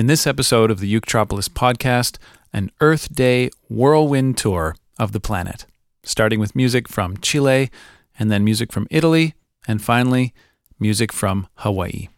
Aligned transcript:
In 0.00 0.06
this 0.06 0.26
episode 0.26 0.70
of 0.70 0.80
the 0.80 0.90
Eutropolis 0.90 1.50
podcast, 1.50 2.16
an 2.54 2.70
Earth 2.80 3.14
Day 3.14 3.50
whirlwind 3.68 4.38
tour 4.38 4.74
of 4.98 5.12
the 5.12 5.20
planet, 5.20 5.66
starting 6.04 6.40
with 6.40 6.56
music 6.56 6.88
from 6.88 7.18
Chile, 7.18 7.70
and 8.18 8.30
then 8.30 8.42
music 8.42 8.72
from 8.72 8.86
Italy, 8.90 9.34
and 9.68 9.82
finally, 9.82 10.32
music 10.78 11.12
from 11.12 11.48
Hawaii. 11.56 12.08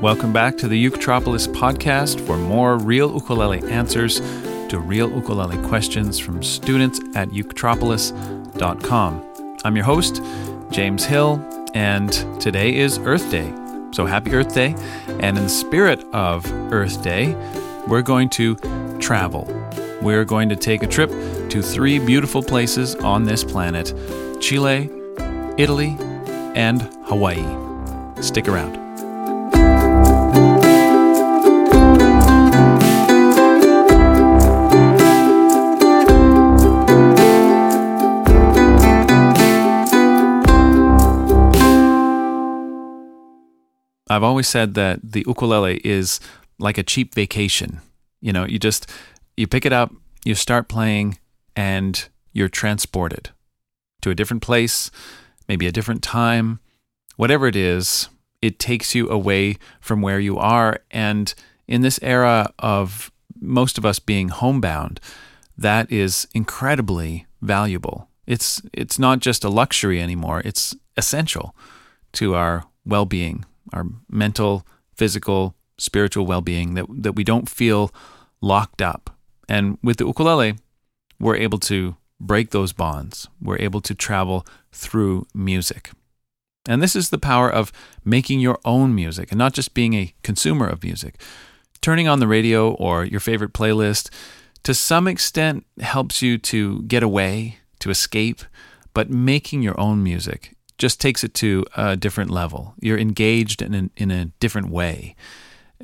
Welcome 0.00 0.32
back 0.32 0.56
to 0.58 0.68
the 0.68 0.86
Eutropolis 0.86 1.48
podcast 1.48 2.24
for 2.24 2.36
more 2.36 2.78
real 2.78 3.12
ukulele 3.12 3.68
answers 3.68 4.20
to 4.70 4.78
real 4.78 5.10
ukulele 5.10 5.58
questions 5.68 6.18
from 6.18 6.42
students 6.42 7.00
at 7.16 7.28
eutropolis.com. 7.30 9.56
I'm 9.64 9.76
your 9.76 9.84
host, 9.84 10.22
James 10.70 11.04
Hill, 11.04 11.44
and 11.74 12.12
today 12.40 12.76
is 12.76 12.98
Earth 13.00 13.28
Day. 13.30 13.52
So 13.90 14.06
happy 14.06 14.32
Earth 14.32 14.54
Day. 14.54 14.76
And 15.08 15.36
in 15.36 15.42
the 15.42 15.48
spirit 15.48 16.04
of 16.12 16.46
Earth 16.72 17.02
Day, 17.02 17.34
we're 17.88 18.02
going 18.02 18.28
to 18.30 18.54
travel. 19.00 19.48
We're 20.00 20.24
going 20.24 20.48
to 20.50 20.56
take 20.56 20.84
a 20.84 20.86
trip 20.86 21.10
to 21.50 21.60
three 21.60 21.98
beautiful 21.98 22.42
places 22.42 22.94
on 22.94 23.24
this 23.24 23.42
planet 23.42 23.92
Chile, 24.40 24.88
Italy, 25.58 25.96
and 26.54 26.82
Hawaii. 27.04 27.44
Stick 28.22 28.46
around. 28.46 28.89
I've 44.10 44.24
always 44.24 44.48
said 44.48 44.74
that 44.74 44.98
the 45.12 45.24
ukulele 45.24 45.80
is 45.84 46.18
like 46.58 46.76
a 46.76 46.82
cheap 46.82 47.14
vacation. 47.14 47.80
You 48.20 48.32
know, 48.32 48.44
you 48.44 48.58
just 48.58 48.90
you 49.36 49.46
pick 49.46 49.64
it 49.64 49.72
up, 49.72 49.92
you 50.24 50.34
start 50.34 50.68
playing, 50.68 51.18
and 51.54 52.08
you're 52.32 52.48
transported 52.48 53.30
to 54.02 54.10
a 54.10 54.14
different 54.14 54.42
place, 54.42 54.90
maybe 55.48 55.66
a 55.68 55.72
different 55.72 56.02
time, 56.02 56.58
whatever 57.16 57.46
it 57.46 57.54
is. 57.54 58.08
It 58.42 58.58
takes 58.58 58.96
you 58.96 59.08
away 59.08 59.58
from 59.80 60.02
where 60.02 60.18
you 60.18 60.38
are, 60.38 60.80
and 60.90 61.32
in 61.68 61.82
this 61.82 62.00
era 62.02 62.52
of 62.58 63.12
most 63.40 63.78
of 63.78 63.86
us 63.86 64.00
being 64.00 64.28
homebound, 64.28 64.98
that 65.56 65.90
is 65.92 66.26
incredibly 66.34 67.26
valuable. 67.40 68.08
It's 68.26 68.60
it's 68.72 68.98
not 68.98 69.20
just 69.20 69.44
a 69.44 69.48
luxury 69.48 70.02
anymore; 70.02 70.42
it's 70.44 70.74
essential 70.96 71.54
to 72.14 72.34
our 72.34 72.64
well-being 72.84 73.44
our 73.72 73.86
mental, 74.08 74.66
physical, 74.94 75.54
spiritual 75.78 76.26
well 76.26 76.40
being, 76.40 76.74
that, 76.74 76.86
that 76.88 77.12
we 77.12 77.24
don't 77.24 77.48
feel 77.48 77.92
locked 78.40 78.82
up. 78.82 79.16
And 79.48 79.78
with 79.82 79.96
the 79.96 80.06
ukulele, 80.06 80.54
we're 81.18 81.36
able 81.36 81.58
to 81.60 81.96
break 82.20 82.50
those 82.50 82.72
bonds. 82.72 83.28
We're 83.40 83.58
able 83.58 83.80
to 83.82 83.94
travel 83.94 84.46
through 84.72 85.26
music. 85.34 85.90
And 86.68 86.82
this 86.82 86.94
is 86.94 87.10
the 87.10 87.18
power 87.18 87.50
of 87.50 87.72
making 88.04 88.40
your 88.40 88.58
own 88.64 88.94
music 88.94 89.32
and 89.32 89.38
not 89.38 89.54
just 89.54 89.74
being 89.74 89.94
a 89.94 90.12
consumer 90.22 90.66
of 90.66 90.82
music. 90.82 91.20
Turning 91.80 92.06
on 92.06 92.20
the 92.20 92.28
radio 92.28 92.72
or 92.72 93.04
your 93.04 93.20
favorite 93.20 93.54
playlist 93.54 94.10
to 94.62 94.74
some 94.74 95.08
extent 95.08 95.64
helps 95.80 96.20
you 96.20 96.36
to 96.36 96.82
get 96.82 97.02
away, 97.02 97.58
to 97.78 97.90
escape, 97.90 98.42
but 98.92 99.08
making 99.08 99.62
your 99.62 99.78
own 99.80 100.02
music 100.02 100.54
just 100.80 101.00
takes 101.00 101.22
it 101.22 101.34
to 101.34 101.64
a 101.76 101.94
different 101.94 102.30
level. 102.30 102.74
You're 102.80 102.98
engaged 102.98 103.60
in 103.62 103.90
in 103.96 104.10
a 104.10 104.24
different 104.40 104.70
way. 104.70 105.14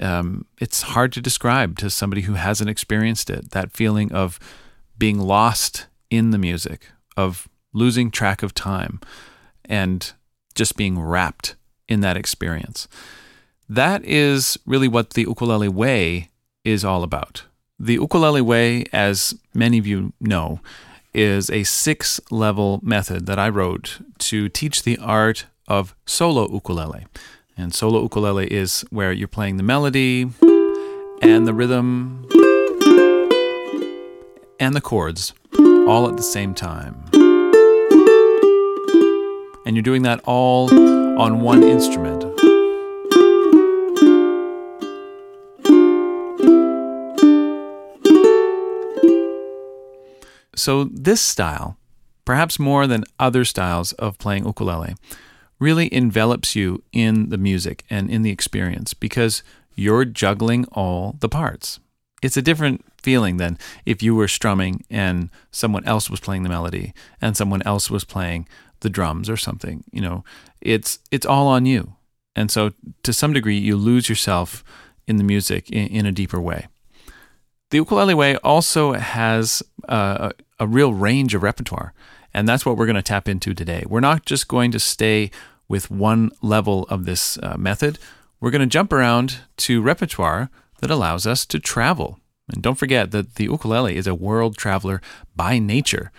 Um, 0.01 0.47
it's 0.59 0.83
hard 0.83 1.13
to 1.13 1.21
describe 1.21 1.79
to 1.79 1.91
somebody 1.91 2.23
who 2.23 2.35
hasn't 2.35 2.71
experienced 2.71 3.31
it 3.31 3.51
that 3.51 3.73
feeling 3.73 4.11
of 4.13 4.39
being 4.99 5.19
lost 5.19 5.87
in 6.11 6.31
the 6.31 6.39
music, 6.39 6.91
of 7.17 7.47
losing 7.73 8.11
track 8.11 8.43
of 8.43 8.55
time, 8.55 9.01
and 9.67 10.13
just 10.55 10.77
being 10.77 10.99
wrapped 10.99 11.55
in 11.89 12.01
that 12.01 12.17
experience. 12.17 12.89
That 13.69 14.03
is 14.05 14.59
really 14.65 14.89
what 14.89 15.11
the 15.11 15.23
ukulele 15.23 15.69
way 15.69 16.31
is 16.65 16.85
all 16.85 17.03
about. 17.03 17.45
The 17.79 17.95
ukulele 17.95 18.41
way, 18.41 18.87
as 18.93 19.35
many 19.53 19.77
of 19.79 19.87
you 19.87 20.15
know, 20.21 20.61
is 21.17 21.49
a 21.49 21.65
six 21.65 22.21
level 22.31 22.79
method 22.83 23.25
that 23.25 23.39
I 23.39 23.49
wrote 23.49 23.99
to 24.19 24.51
teach 24.51 24.83
the 24.83 24.99
art 24.99 25.47
of 25.67 25.95
solo 26.05 26.47
ukulele. 26.53 27.07
And 27.57 27.75
solo 27.75 28.03
ukulele 28.03 28.53
is 28.53 28.85
where 28.91 29.13
you're 29.13 29.27
playing 29.27 29.57
the 29.57 29.63
melody 29.63 30.29
and 31.23 31.47
the 31.47 31.55
rhythm 31.55 32.27
and 34.61 34.77
the 34.77 34.83
chords 34.83 35.33
all 35.89 36.07
at 36.07 36.19
the 36.19 36.23
same 36.23 36.53
time. 36.53 37.03
And 39.65 39.75
you're 39.75 39.83
doing 39.83 40.03
that 40.03 40.21
all 40.25 40.71
on 41.19 41.41
one 41.41 41.63
instrument. 41.63 42.26
So, 50.57 50.85
this 50.85 51.21
style, 51.21 51.77
perhaps 52.25 52.59
more 52.59 52.87
than 52.87 53.05
other 53.21 53.45
styles 53.45 53.93
of 53.93 54.19
playing 54.19 54.47
ukulele, 54.47 54.95
really 55.59 55.93
envelops 55.93 56.57
you 56.57 56.83
in 56.93 57.29
the 57.29 57.39
music 57.39 57.85
and 57.89 58.11
in 58.11 58.23
the 58.23 58.31
experience 58.31 58.95
because 58.95 59.43
you're 59.75 60.05
juggling 60.05 60.65
all 60.73 61.17
the 61.21 61.29
parts. 61.29 61.79
It's 62.23 62.37
a 62.37 62.43
different 62.43 62.85
feeling 63.03 63.37
than 63.37 63.59
if 63.85 64.03
you 64.03 64.15
were 64.15 64.29
strumming 64.29 64.85
and 64.91 65.31
someone 65.51 65.85
else 65.85 66.11
was 66.11 66.21
playing 66.21 66.43
the 66.43 66.49
melody 66.49 66.93
and 67.21 67.37
someone 67.37 67.63
else 67.63 67.91
was 67.91 68.05
playing 68.05 68.49
the 68.81 68.91
drums 68.91 69.31
or 69.31 69.37
something. 69.37 69.85
You 69.93 70.01
know, 70.01 70.25
it's 70.61 70.99
it's 71.11 71.27
all 71.27 71.47
on 71.47 71.67
you. 71.67 71.95
And 72.35 72.51
so 72.51 72.73
to 73.03 73.13
some 73.13 73.33
degree 73.33 73.59
you 73.59 73.77
lose 73.77 74.09
yourself 74.09 74.65
in 75.07 75.17
the 75.17 75.25
music 75.25 75.71
in, 75.71 75.87
in 75.89 76.07
a 76.07 76.13
deeper 76.13 76.41
way. 76.41 76.67
The 77.71 77.79
ukulele 77.79 78.15
way 78.15 78.37
also 78.37 78.93
has 78.93 79.63
uh, 79.89 80.31
a, 80.59 80.67
real 80.67 80.93
range 80.93 81.35
of 81.35 81.43
repertoire, 81.43 81.93
and 82.33 82.49
that's 82.49 82.65
what 82.65 82.77
we're 82.77 82.87
going 82.87 82.97
to 82.97 83.03
tap 83.03 83.29
into 83.29 83.55
today. 83.55 83.85
We're 83.89 84.01
not 84.01 84.27
just 84.27 84.49
going 84.49 84.71
to 84.73 84.79
stay 84.79 85.31
with 85.69 85.91
one 85.91 86.31
level 86.43 86.85
of 86.89 87.05
this 87.05 87.39
uh, 87.43 87.57
method. 87.57 87.99
We're 88.41 88.51
going 88.51 88.61
to 88.61 88.67
jump 88.67 88.93
around 88.93 89.39
to 89.59 89.83
repertoire 89.83 90.51
that 90.81 90.91
allows 90.91 91.27
us 91.27 91.47
to 91.47 91.59
travel. 91.59 92.21
And 92.53 92.63
don't 92.63 92.79
forget 92.79 93.11
that 93.11 93.35
the 93.35 93.45
ukulele 93.45 93.97
is 93.97 94.07
a 94.07 94.15
world 94.15 94.57
traveler 94.57 95.01
by 95.35 95.59
nature. 95.59 96.13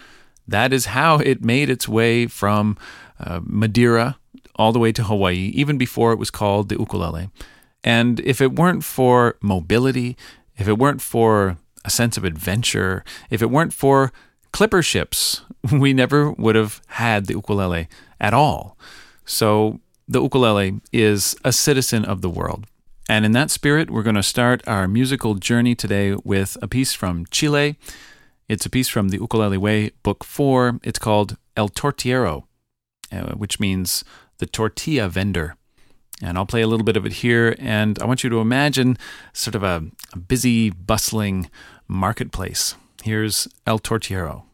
That 0.47 0.73
is 0.73 0.87
how 0.87 1.19
it 1.19 1.43
made 1.43 1.69
its 1.69 1.87
way 1.87 2.27
from 2.27 2.77
uh, 3.19 3.39
Madeira 3.43 4.17
all 4.55 4.71
the 4.71 4.79
way 4.79 4.91
to 4.91 5.03
Hawaii, 5.03 5.51
even 5.53 5.77
before 5.77 6.11
it 6.11 6.19
was 6.19 6.31
called 6.31 6.69
the 6.69 6.77
ukulele. 6.77 7.29
And 7.83 8.19
if 8.21 8.41
it 8.41 8.55
weren't 8.55 8.83
for 8.83 9.37
mobility, 9.41 10.17
if 10.57 10.67
it 10.67 10.77
weren't 10.77 11.01
for 11.01 11.57
a 11.85 11.89
sense 11.89 12.17
of 12.17 12.25
adventure, 12.25 13.03
if 13.29 13.41
it 13.41 13.49
weren't 13.49 13.73
for 13.73 14.11
clipper 14.57 14.81
ships, 14.81 15.41
we 15.72 15.94
never 15.94 16.31
would 16.31 16.56
have 16.56 16.81
had 16.88 17.28
the 17.28 17.34
ukulele 17.34 17.88
at 18.19 18.34
all. 18.34 18.75
So 19.23 19.79
the 20.07 20.19
ukulele 20.19 20.81
is 20.91 21.35
a 21.45 21.51
citizen 21.51 22.03
of 22.03 22.23
the 22.23 22.29
world. 22.29 22.66
And 23.07 23.23
in 23.23 23.34
that 23.34 23.51
spirit, 23.51 23.91
we're 23.91 24.01
going 24.01 24.16
to 24.16 24.23
start 24.23 24.67
our 24.67 24.88
musical 24.88 25.35
journey 25.35 25.75
today 25.75 26.16
with 26.23 26.57
a 26.59 26.67
piece 26.67 26.94
from 26.94 27.28
Chile. 27.29 27.78
It's 28.50 28.66
a 28.66 28.69
piece 28.72 28.90
from 28.90 29.09
the 29.09 29.19
Ukulele 29.19 29.59
Way, 29.59 29.91
Book 30.01 30.23
4. 30.23 30.79
It's 30.84 30.97
called 30.97 31.37
El 31.55 31.70
Tortillero, 31.70 32.46
uh, 33.11 33.35
which 33.35 33.59
means 33.59 34.03
the 34.40 34.47
tortilla 34.47 35.08
vendor. 35.08 35.55
And 36.20 36.35
I'll 36.35 36.47
play 36.47 36.64
a 36.64 36.67
little 36.67 36.84
bit 36.84 36.97
of 36.97 37.05
it 37.05 37.22
here. 37.22 37.55
And 37.59 37.99
I 37.99 38.05
want 38.05 38.23
you 38.23 38.31
to 38.31 38.40
imagine 38.40 38.97
sort 39.34 39.53
of 39.53 39.61
a, 39.61 39.84
a 40.14 40.17
busy, 40.17 40.72
bustling 40.72 41.52
marketplace. 41.87 42.73
Here's 43.03 43.47
El 43.67 43.78
Tortillero. 43.78 44.47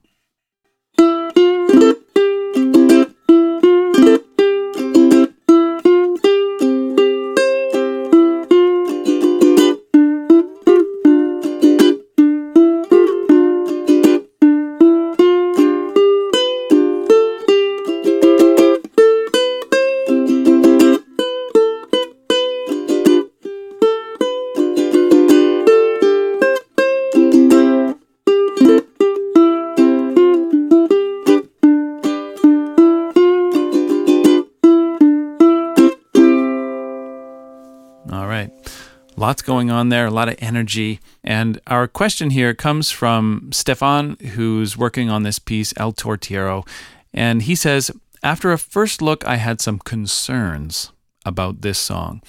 Lots 39.23 39.41
going 39.41 39.71
on 39.71 39.87
there, 39.87 40.07
a 40.07 40.11
lot 40.11 40.27
of 40.27 40.35
energy. 40.39 40.99
And 41.23 41.61
our 41.67 41.87
question 41.87 42.31
here 42.31 42.53
comes 42.53 42.91
from 42.91 43.51
Stefan, 43.53 44.17
who's 44.33 44.75
working 44.75 45.09
on 45.09 45.23
this 45.23 45.39
piece, 45.39 45.73
El 45.77 45.93
Tortillero. 45.93 46.67
And 47.13 47.43
he 47.43 47.55
says, 47.55 47.89
After 48.21 48.51
a 48.51 48.57
first 48.57 49.01
look, 49.01 49.25
I 49.25 49.37
had 49.37 49.61
some 49.61 49.79
concerns 49.79 50.91
about 51.25 51.61
this 51.61 51.79
song. 51.79 52.21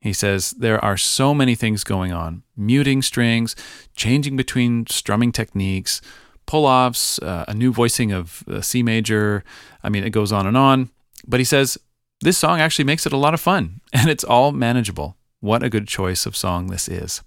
He 0.00 0.12
says, 0.12 0.50
There 0.50 0.84
are 0.84 0.96
so 0.96 1.32
many 1.32 1.54
things 1.54 1.84
going 1.84 2.12
on 2.12 2.42
muting 2.56 3.02
strings, 3.02 3.54
changing 3.94 4.36
between 4.36 4.88
strumming 4.88 5.30
techniques, 5.30 6.02
pull 6.44 6.66
offs, 6.66 7.20
uh, 7.20 7.44
a 7.46 7.54
new 7.54 7.72
voicing 7.72 8.10
of 8.10 8.42
C 8.62 8.82
major. 8.82 9.44
I 9.84 9.90
mean, 9.90 10.02
it 10.02 10.10
goes 10.10 10.32
on 10.32 10.44
and 10.44 10.56
on. 10.56 10.90
But 11.24 11.38
he 11.38 11.44
says, 11.44 11.78
This 12.20 12.36
song 12.36 12.58
actually 12.58 12.86
makes 12.86 13.06
it 13.06 13.12
a 13.12 13.16
lot 13.16 13.32
of 13.32 13.40
fun, 13.40 13.80
and 13.92 14.10
it's 14.10 14.24
all 14.24 14.50
manageable. 14.50 15.16
What 15.46 15.62
a 15.62 15.70
good 15.70 15.86
choice 15.86 16.26
of 16.26 16.36
song 16.36 16.66
this 16.66 16.88
is. 16.88 17.22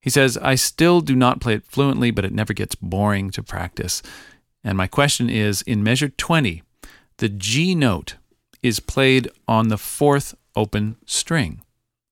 He 0.00 0.10
says, 0.10 0.38
I 0.38 0.54
still 0.54 1.00
do 1.00 1.16
not 1.16 1.40
play 1.40 1.54
it 1.54 1.66
fluently, 1.66 2.12
but 2.12 2.24
it 2.24 2.32
never 2.32 2.52
gets 2.52 2.76
boring 2.76 3.30
to 3.30 3.42
practice. 3.42 4.00
And 4.62 4.78
my 4.78 4.86
question 4.86 5.28
is 5.28 5.62
in 5.62 5.82
measure 5.82 6.08
20, 6.08 6.62
the 7.16 7.28
G 7.28 7.74
note 7.74 8.14
is 8.62 8.78
played 8.78 9.28
on 9.48 9.68
the 9.68 9.76
fourth 9.76 10.36
open 10.54 10.94
string. 11.04 11.62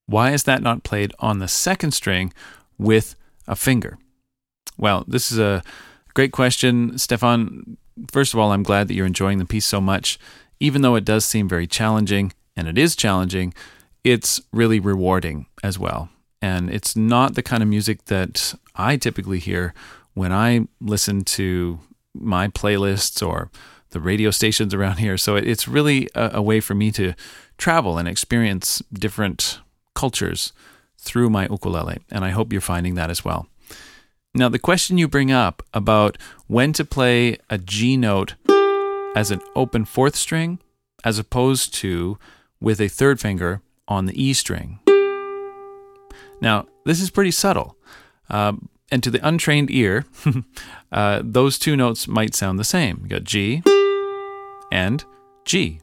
Why 0.07 0.33
is 0.33 0.43
that 0.45 0.63
not 0.63 0.83
played 0.83 1.13
on 1.21 1.39
the 1.39 1.47
second 1.47 1.93
string 1.93 2.33
with 2.77 3.15
a 3.47 3.55
finger? 3.55 3.99
Well, 4.77 5.05
this 5.07 5.31
is 5.31 5.39
a 5.39 5.63
great 6.15 6.33
question, 6.33 6.99
Stefan. 6.99 7.77
First 8.11 8.35
of 8.35 8.41
all, 8.41 8.51
I'm 8.51 8.65
glad 8.65 8.89
that 8.89 8.95
you're 8.95 9.07
enjoying 9.07 9.39
the 9.39 9.45
piece 9.45 9.65
so 9.65 9.81
much. 9.81 10.19
Even 10.59 10.83
though 10.83 10.97
it 10.97 11.05
does 11.05 11.25
seem 11.25 11.49
very 11.49 11.69
challenging, 11.69 12.33
and 12.57 12.67
it 12.67 12.77
is 12.77 12.97
challenging, 12.97 13.55
it's 14.05 14.41
really 14.53 14.81
rewarding 14.81 15.47
as 15.63 15.79
well. 15.79 16.09
And 16.41 16.71
it's 16.71 16.97
not 16.97 17.35
the 17.35 17.43
kind 17.43 17.63
of 17.63 17.69
music 17.69 18.07
that 18.07 18.55
I 18.75 18.97
typically 18.97 19.39
hear 19.39 19.75
when 20.15 20.33
I 20.33 20.67
listen 20.81 21.23
to 21.25 21.79
my 22.15 22.49
playlists 22.49 23.27
or 23.27 23.51
the 23.91 24.01
radio 24.01 24.31
stations 24.31 24.75
around 24.75 24.99
here. 24.99 25.17
So 25.17 25.37
it's 25.37 25.69
really 25.69 26.09
a, 26.15 26.33
a 26.35 26.43
way 26.43 26.61
for 26.61 26.75
me 26.75 26.91
to 26.93 27.15
travel 27.59 27.99
and 27.99 28.09
experience 28.09 28.83
different 28.93 29.61
cultures 29.95 30.53
through 30.99 31.31
my 31.31 31.47
ukulele. 31.49 31.99
And 32.11 32.25
I 32.25 32.31
hope 32.31 32.53
you're 32.53 32.61
finding 32.61 32.95
that 32.95 33.11
as 33.11 33.25
well. 33.25 33.47
Now, 34.35 34.49
the 34.49 34.59
question 34.59 34.99
you 34.99 35.09
bring 35.09 35.31
up 35.31 35.63
about 35.75 36.17
when 36.47 36.73
to 36.73 36.85
play 36.85 37.37
a 37.51 37.59
G 37.59 37.97
note 37.97 38.35
as 39.15 39.31
an 39.31 39.41
open 39.55 39.85
fourth 39.85 40.17
string 40.17 40.59
as 41.05 41.19
opposed 41.19 41.75
to 41.75 42.19
with 42.61 42.81
a 42.81 42.89
third 42.89 43.21
finger 43.21 43.61
on 43.89 44.07
the 44.07 44.23
E 44.23 44.33
string. 44.33 44.79
Now, 46.41 46.67
this 46.85 47.01
is 47.01 47.11
pretty 47.11 47.31
subtle. 47.31 47.77
Um, 48.29 48.69
and 48.91 49.03
to 49.03 49.11
the 49.11 49.27
untrained 49.27 49.71
ear, 49.71 50.05
uh, 50.93 51.23
those 51.25 51.59
two 51.59 51.77
notes 51.77 52.07
might 52.07 52.35
sound 52.35 52.59
the 52.59 52.65
same. 52.65 53.01
You 53.03 53.09
got 53.09 53.25
G 53.25 53.63
and 54.71 55.05
G. 55.45 55.81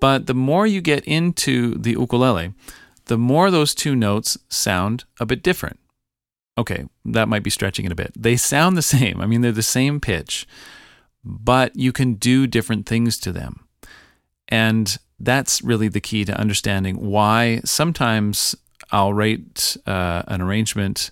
But 0.00 0.26
the 0.26 0.34
more 0.34 0.66
you 0.66 0.80
get 0.80 1.04
into 1.04 1.76
the 1.76 1.92
ukulele, 1.92 2.52
the 3.06 3.18
more 3.18 3.50
those 3.50 3.74
two 3.74 3.94
notes 3.94 4.36
sound 4.48 5.04
a 5.20 5.26
bit 5.26 5.42
different. 5.42 5.78
Okay, 6.58 6.86
that 7.04 7.28
might 7.28 7.42
be 7.42 7.50
stretching 7.50 7.84
it 7.86 7.92
a 7.92 7.96
bit. 7.96 8.12
They 8.16 8.36
sound 8.36 8.76
the 8.76 8.82
same. 8.82 9.20
I 9.20 9.26
mean, 9.26 9.40
they're 9.40 9.52
the 9.52 9.62
same 9.62 10.00
pitch, 10.00 10.46
but 11.24 11.74
you 11.76 11.92
can 11.92 12.14
do 12.14 12.46
different 12.46 12.86
things 12.86 13.18
to 13.18 13.32
them. 13.32 13.66
And 14.48 14.98
that's 15.22 15.62
really 15.62 15.88
the 15.88 16.00
key 16.00 16.24
to 16.24 16.38
understanding 16.38 16.96
why 16.96 17.60
sometimes 17.64 18.56
I'll 18.90 19.14
write 19.14 19.76
uh, 19.86 20.24
an 20.26 20.42
arrangement 20.42 21.10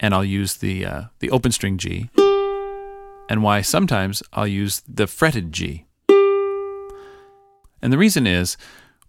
and 0.00 0.14
I'll 0.14 0.24
use 0.24 0.56
the 0.56 0.84
uh, 0.84 1.02
the 1.20 1.30
open 1.30 1.52
string 1.52 1.78
G, 1.78 2.10
and 3.28 3.42
why 3.42 3.60
sometimes 3.60 4.22
I'll 4.32 4.48
use 4.48 4.82
the 4.88 5.06
fretted 5.06 5.52
G. 5.52 5.86
And 7.80 7.92
the 7.92 7.98
reason 7.98 8.26
is 8.26 8.56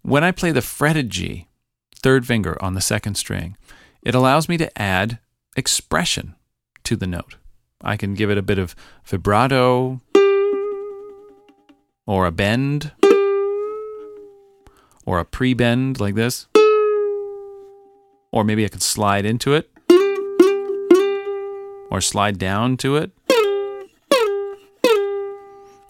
when 0.02 0.22
I 0.22 0.30
play 0.30 0.52
the 0.52 0.62
fretted 0.62 1.10
G, 1.10 1.48
third 1.96 2.26
finger 2.26 2.62
on 2.62 2.74
the 2.74 2.80
second 2.80 3.16
string, 3.16 3.56
it 4.02 4.14
allows 4.14 4.48
me 4.48 4.56
to 4.58 4.78
add 4.80 5.18
expression 5.56 6.34
to 6.84 6.96
the 6.96 7.06
note. 7.06 7.36
I 7.80 7.96
can 7.96 8.14
give 8.14 8.30
it 8.30 8.38
a 8.38 8.42
bit 8.42 8.58
of 8.58 8.76
vibrato 9.04 10.00
or 12.06 12.26
a 12.26 12.32
bend 12.32 12.92
or 15.06 15.18
a 15.18 15.24
pre 15.24 15.54
bend 15.54 16.00
like 16.00 16.14
this. 16.14 16.46
Or 18.32 18.44
maybe 18.44 18.64
I 18.64 18.68
could 18.68 18.82
slide 18.82 19.24
into 19.24 19.54
it 19.54 19.70
or 21.90 22.00
slide 22.00 22.38
down 22.38 22.76
to 22.78 22.96
it. 22.96 23.12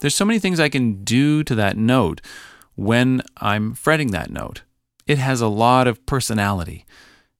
There's 0.01 0.13
so 0.13 0.25
many 0.25 0.37
things 0.37 0.59
I 0.59 0.69
can 0.69 1.03
do 1.03 1.43
to 1.43 1.55
that 1.55 1.77
note 1.77 2.21
when 2.75 3.23
I'm 3.37 3.73
fretting 3.73 4.11
that 4.11 4.29
note. 4.29 4.61
It 5.07 5.17
has 5.17 5.41
a 5.41 5.47
lot 5.47 5.87
of 5.87 6.05
personality 6.05 6.85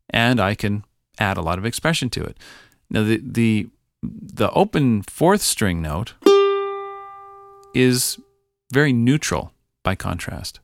and 0.10 0.40
I 0.40 0.56
can 0.56 0.84
add 1.20 1.38
a 1.38 1.42
lot 1.42 1.60
of 1.60 1.66
expression 1.66 2.10
to 2.12 2.24
it. 2.24 2.38
Now 2.90 3.04
the 3.04 3.22
the 3.24 3.68
the 4.02 4.50
open 4.52 5.04
fourth 5.04 5.42
string 5.42 5.82
note 5.82 6.14
is 7.74 8.18
very 8.72 8.94
neutral 8.94 9.52
by 9.84 9.96
contrast. 9.96 10.60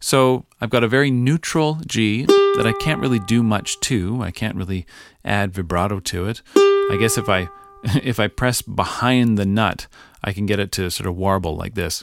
So 0.00 0.46
I've 0.60 0.70
got 0.70 0.84
a 0.84 0.88
very 0.88 1.10
neutral 1.10 1.78
G 1.86 2.24
that 2.24 2.66
I 2.66 2.72
can't 2.80 3.00
really 3.00 3.18
do 3.18 3.42
much 3.42 3.78
to. 3.80 4.22
I 4.22 4.30
can't 4.30 4.56
really 4.56 4.86
add 5.24 5.52
vibrato 5.52 6.00
to 6.00 6.26
it. 6.26 6.42
I 6.56 6.96
guess 6.98 7.18
if 7.18 7.28
I 7.28 7.48
if 8.02 8.18
I 8.18 8.28
press 8.28 8.62
behind 8.62 9.38
the 9.38 9.46
nut, 9.46 9.86
I 10.22 10.32
can 10.32 10.46
get 10.46 10.58
it 10.58 10.72
to 10.72 10.90
sort 10.90 11.08
of 11.08 11.16
warble 11.16 11.56
like 11.56 11.74
this, 11.74 12.02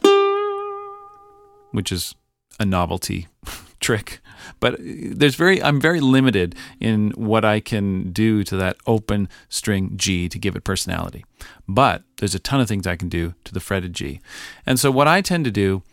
which 1.72 1.92
is 1.92 2.16
a 2.60 2.66
novelty 2.66 3.28
trick. 3.80 4.20
But 4.60 4.76
uh, 4.76 4.84
there's 5.12 5.36
very 5.36 5.62
I'm 5.62 5.82
very 5.82 6.00
limited 6.00 6.56
in 6.80 7.12
what 7.12 7.44
I 7.44 7.60
can 7.60 8.12
do 8.12 8.44
to 8.44 8.56
that 8.58 8.78
open 8.86 9.30
string 9.50 9.94
G 9.96 10.30
to 10.30 10.40
give 10.40 10.56
it 10.56 10.64
personality. 10.64 11.26
But 11.68 12.04
there's 12.18 12.36
a 12.36 12.40
ton 12.40 12.62
of 12.62 12.68
things 12.68 12.88
I 12.88 12.96
can 12.96 13.10
do 13.10 13.34
to 13.46 13.54
the 13.54 13.60
fretted 13.60 13.94
G. 13.94 14.22
And 14.66 14.80
so 14.80 14.92
what 14.92 15.08
I 15.08 15.22
tend 15.22 15.46
to 15.46 15.52
do 15.52 15.84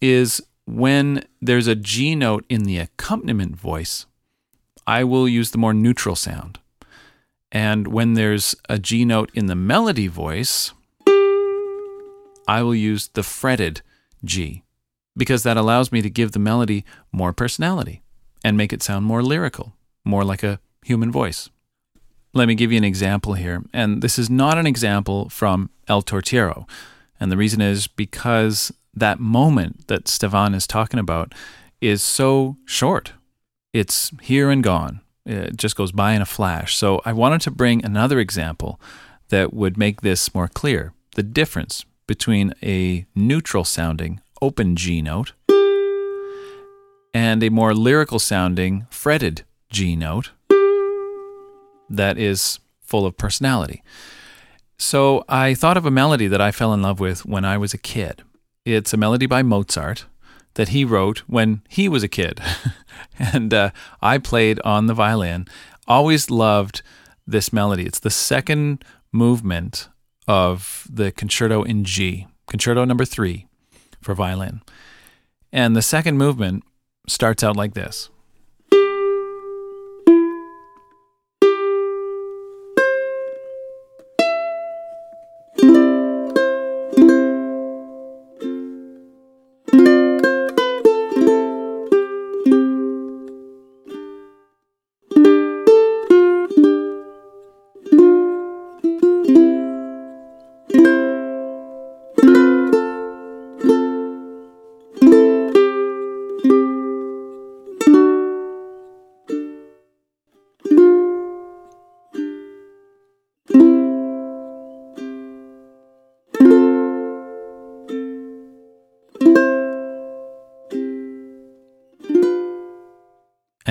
is 0.00 0.42
when 0.66 1.24
there's 1.40 1.66
a 1.66 1.74
G 1.74 2.14
note 2.14 2.44
in 2.48 2.64
the 2.64 2.78
accompaniment 2.78 3.56
voice, 3.56 4.06
I 4.86 5.04
will 5.04 5.28
use 5.28 5.50
the 5.50 5.58
more 5.58 5.74
neutral 5.74 6.16
sound. 6.16 6.58
And 7.50 7.88
when 7.88 8.14
there's 8.14 8.54
a 8.68 8.78
G 8.78 9.04
note 9.04 9.30
in 9.34 9.46
the 9.46 9.54
melody 9.54 10.06
voice, 10.06 10.72
I 12.48 12.62
will 12.62 12.74
use 12.74 13.08
the 13.08 13.22
fretted 13.22 13.82
G 14.24 14.62
because 15.16 15.42
that 15.42 15.56
allows 15.56 15.92
me 15.92 16.02
to 16.02 16.10
give 16.10 16.32
the 16.32 16.38
melody 16.38 16.84
more 17.12 17.32
personality 17.32 18.02
and 18.44 18.56
make 18.56 18.72
it 18.72 18.82
sound 18.82 19.04
more 19.04 19.22
lyrical, 19.22 19.74
more 20.04 20.24
like 20.24 20.42
a 20.42 20.60
human 20.84 21.12
voice. 21.12 21.50
Let 22.34 22.48
me 22.48 22.54
give 22.54 22.72
you 22.72 22.78
an 22.78 22.84
example 22.84 23.34
here. 23.34 23.62
And 23.74 24.02
this 24.02 24.18
is 24.18 24.30
not 24.30 24.56
an 24.56 24.66
example 24.66 25.28
from 25.28 25.70
El 25.86 26.02
Tortillero. 26.02 26.66
And 27.20 27.30
the 27.30 27.36
reason 27.36 27.60
is 27.60 27.86
because 27.86 28.72
that 28.94 29.20
moment 29.20 29.88
that 29.88 30.08
Stefan 30.08 30.54
is 30.54 30.66
talking 30.66 31.00
about 31.00 31.34
is 31.80 32.02
so 32.02 32.56
short. 32.64 33.12
It's 33.72 34.12
here 34.20 34.50
and 34.50 34.62
gone. 34.62 35.00
It 35.24 35.56
just 35.56 35.76
goes 35.76 35.92
by 35.92 36.12
in 36.12 36.22
a 36.22 36.26
flash. 36.26 36.76
So 36.76 37.00
I 37.04 37.12
wanted 37.12 37.40
to 37.42 37.50
bring 37.50 37.84
another 37.84 38.18
example 38.18 38.80
that 39.28 39.54
would 39.54 39.78
make 39.78 40.00
this 40.00 40.34
more 40.34 40.48
clear 40.48 40.92
the 41.14 41.22
difference 41.22 41.84
between 42.06 42.54
a 42.62 43.06
neutral 43.14 43.64
sounding 43.64 44.20
open 44.40 44.76
G 44.76 45.00
note 45.00 45.32
and 47.14 47.42
a 47.42 47.50
more 47.50 47.74
lyrical 47.74 48.18
sounding 48.18 48.86
fretted 48.90 49.42
G 49.70 49.96
note 49.96 50.32
that 51.88 52.18
is 52.18 52.58
full 52.80 53.06
of 53.06 53.16
personality. 53.16 53.82
So 54.78 55.24
I 55.28 55.54
thought 55.54 55.76
of 55.76 55.86
a 55.86 55.90
melody 55.90 56.26
that 56.26 56.40
I 56.40 56.50
fell 56.50 56.74
in 56.74 56.82
love 56.82 56.98
with 57.00 57.24
when 57.24 57.44
I 57.44 57.56
was 57.56 57.72
a 57.72 57.78
kid. 57.78 58.22
It's 58.64 58.92
a 58.92 58.96
melody 58.96 59.26
by 59.26 59.42
Mozart 59.42 60.06
that 60.54 60.68
he 60.68 60.84
wrote 60.84 61.20
when 61.26 61.62
he 61.68 61.88
was 61.88 62.02
a 62.02 62.08
kid. 62.08 62.40
and 63.18 63.52
uh, 63.52 63.70
I 64.00 64.18
played 64.18 64.60
on 64.60 64.86
the 64.86 64.94
violin. 64.94 65.46
Always 65.88 66.30
loved 66.30 66.82
this 67.26 67.52
melody. 67.52 67.86
It's 67.86 67.98
the 67.98 68.10
second 68.10 68.84
movement 69.10 69.88
of 70.28 70.86
the 70.88 71.10
concerto 71.10 71.64
in 71.64 71.84
G, 71.84 72.28
concerto 72.46 72.84
number 72.84 73.04
three 73.04 73.46
for 74.00 74.14
violin. 74.14 74.62
And 75.52 75.74
the 75.74 75.82
second 75.82 76.16
movement 76.16 76.62
starts 77.08 77.42
out 77.42 77.56
like 77.56 77.74
this. 77.74 78.10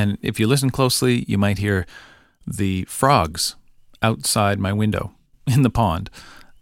And 0.01 0.17
if 0.23 0.39
you 0.39 0.47
listen 0.47 0.71
closely, 0.71 1.25
you 1.27 1.37
might 1.37 1.59
hear 1.59 1.85
the 2.47 2.85
frogs 2.85 3.55
outside 4.01 4.59
my 4.59 4.73
window 4.73 5.13
in 5.47 5.61
the 5.61 5.69
pond. 5.69 6.09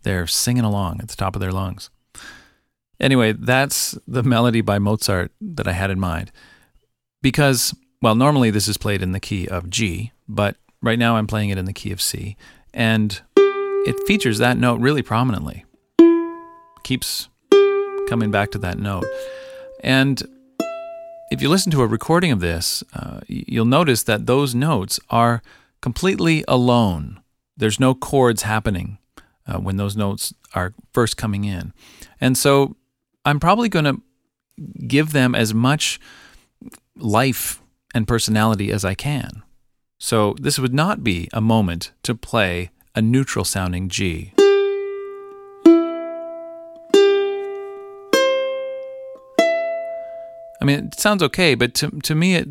They're 0.03 0.27
singing 0.27 0.65
along 0.65 0.99
at 1.01 1.07
the 1.07 1.15
top 1.15 1.35
of 1.35 1.39
their 1.39 1.53
lungs. 1.53 1.89
Anyway, 2.99 3.31
that's 3.31 3.97
the 4.05 4.23
melody 4.23 4.59
by 4.59 4.77
Mozart 4.77 5.31
that 5.39 5.69
I 5.69 5.71
had 5.71 5.89
in 5.89 6.01
mind. 6.01 6.33
Because, 7.21 7.73
well, 8.01 8.15
normally 8.15 8.51
this 8.51 8.67
is 8.67 8.77
played 8.77 9.01
in 9.01 9.13
the 9.13 9.21
key 9.21 9.47
of 9.47 9.69
G, 9.69 10.11
but 10.27 10.57
right 10.81 10.99
now 10.99 11.15
I'm 11.15 11.27
playing 11.27 11.49
it 11.49 11.57
in 11.57 11.63
the 11.63 11.73
key 11.73 11.93
of 11.93 12.01
C. 12.01 12.35
And 12.73 13.21
it 13.37 13.95
features 14.05 14.39
that 14.39 14.57
note 14.57 14.81
really 14.81 15.01
prominently. 15.01 15.63
Keeps 16.83 17.29
coming 18.09 18.31
back 18.31 18.51
to 18.51 18.57
that 18.57 18.79
note. 18.79 19.05
And 19.81 20.21
if 21.31 21.41
you 21.41 21.49
listen 21.49 21.71
to 21.71 21.81
a 21.81 21.87
recording 21.87 22.31
of 22.31 22.39
this, 22.39 22.83
uh, 22.93 23.21
you'll 23.27 23.65
notice 23.65 24.03
that 24.03 24.25
those 24.25 24.55
notes 24.55 24.99
are 25.09 25.41
completely 25.81 26.43
alone. 26.47 27.19
There's 27.55 27.79
no 27.79 27.93
chords 27.93 28.43
happening 28.43 28.97
uh, 29.45 29.59
when 29.59 29.77
those 29.77 29.95
notes 29.95 30.33
are 30.53 30.73
first 30.93 31.17
coming 31.17 31.43
in. 31.43 31.73
And 32.19 32.37
so 32.37 32.75
I'm 33.25 33.39
probably 33.39 33.69
going 33.69 33.85
to 33.85 34.01
give 34.87 35.11
them 35.11 35.35
as 35.35 35.53
much 35.53 35.99
life 36.95 37.61
and 37.93 38.07
personality 38.07 38.71
as 38.71 38.83
I 38.83 38.93
can. 38.93 39.43
So 39.99 40.35
this 40.39 40.57
would 40.57 40.73
not 40.73 41.03
be 41.03 41.29
a 41.33 41.41
moment 41.41 41.91
to 42.03 42.15
play 42.15 42.71
a 42.95 43.01
neutral 43.01 43.45
sounding 43.45 43.89
G. 43.89 44.33
mean, 50.69 50.85
it 50.85 50.99
sounds 50.99 51.23
okay, 51.23 51.55
but 51.55 51.73
to, 51.75 51.89
to 51.89 52.15
me, 52.15 52.35
it, 52.35 52.47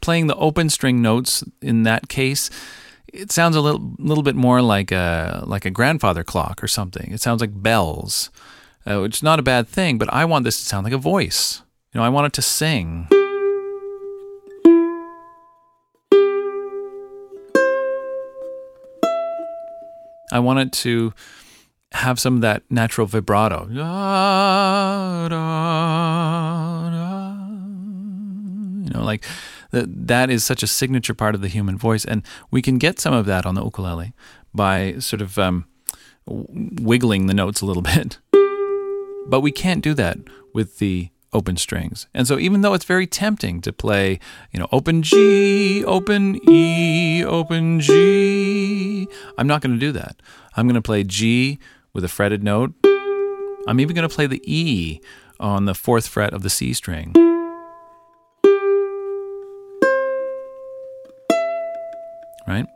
playing 0.00 0.26
the 0.26 0.36
open 0.36 0.70
string 0.70 1.00
notes 1.02 1.42
in 1.62 1.82
that 1.84 2.08
case, 2.08 2.50
it 3.12 3.32
sounds 3.32 3.56
a 3.56 3.60
little 3.60 3.94
little 3.98 4.22
bit 4.22 4.34
more 4.34 4.60
like 4.60 4.92
a 4.92 5.42
like 5.46 5.64
a 5.64 5.70
grandfather 5.70 6.22
clock 6.22 6.62
or 6.62 6.68
something. 6.68 7.12
It 7.12 7.20
sounds 7.20 7.40
like 7.40 7.62
bells, 7.62 8.30
uh, 8.84 9.00
which 9.00 9.16
is 9.16 9.22
not 9.22 9.38
a 9.38 9.42
bad 9.42 9.68
thing. 9.68 9.96
But 9.98 10.12
I 10.12 10.24
want 10.24 10.44
this 10.44 10.58
to 10.58 10.64
sound 10.64 10.84
like 10.84 10.92
a 10.92 10.98
voice. 10.98 11.62
You 11.92 12.00
know, 12.00 12.04
I 12.04 12.10
want 12.10 12.26
it 12.26 12.32
to 12.34 12.42
sing. 12.42 13.08
I 20.32 20.38
want 20.40 20.58
it 20.58 20.72
to 20.82 21.14
have 21.92 22.20
some 22.20 22.34
of 22.36 22.40
that 22.42 22.62
natural 22.68 23.06
vibrato. 23.06 23.66
Da, 23.66 25.28
da. 25.28 26.75
Know, 28.96 29.04
like 29.04 29.24
that, 29.70 30.06
that 30.08 30.30
is 30.30 30.44
such 30.44 30.62
a 30.62 30.66
signature 30.66 31.14
part 31.14 31.34
of 31.34 31.40
the 31.40 31.48
human 31.48 31.78
voice. 31.78 32.04
And 32.04 32.22
we 32.50 32.62
can 32.62 32.78
get 32.78 32.98
some 32.98 33.14
of 33.14 33.26
that 33.26 33.46
on 33.46 33.54
the 33.54 33.64
ukulele 33.64 34.12
by 34.54 34.98
sort 34.98 35.22
of 35.22 35.38
um, 35.38 35.66
wiggling 36.26 37.26
the 37.26 37.34
notes 37.34 37.60
a 37.60 37.66
little 37.66 37.82
bit. 37.94 38.18
But 39.28 39.40
we 39.40 39.52
can't 39.52 39.82
do 39.82 39.94
that 39.94 40.18
with 40.54 40.78
the 40.78 41.10
open 41.32 41.56
strings. 41.56 42.06
And 42.14 42.26
so 42.26 42.38
even 42.38 42.62
though 42.62 42.74
it's 42.74 42.84
very 42.84 43.06
tempting 43.06 43.60
to 43.62 43.72
play, 43.72 44.18
you 44.52 44.60
know, 44.60 44.68
open 44.72 45.02
G, 45.02 45.84
open 45.84 46.40
E, 46.48 47.24
open 47.24 47.80
G, 47.80 49.06
I'm 49.36 49.46
not 49.46 49.60
going 49.60 49.74
to 49.74 49.78
do 49.78 49.92
that. 49.92 50.22
I'm 50.56 50.66
going 50.66 50.74
to 50.74 50.82
play 50.82 51.04
G 51.04 51.58
with 51.92 52.04
a 52.04 52.08
fretted 52.08 52.42
note. 52.42 52.72
I'm 53.68 53.80
even 53.80 53.94
going 53.94 54.08
to 54.08 54.14
play 54.14 54.26
the 54.26 54.42
E 54.46 55.00
on 55.38 55.66
the 55.66 55.74
fourth 55.74 56.06
fret 56.06 56.32
of 56.32 56.42
the 56.42 56.50
C 56.50 56.72
string. 56.72 57.12
Right? 62.46 62.66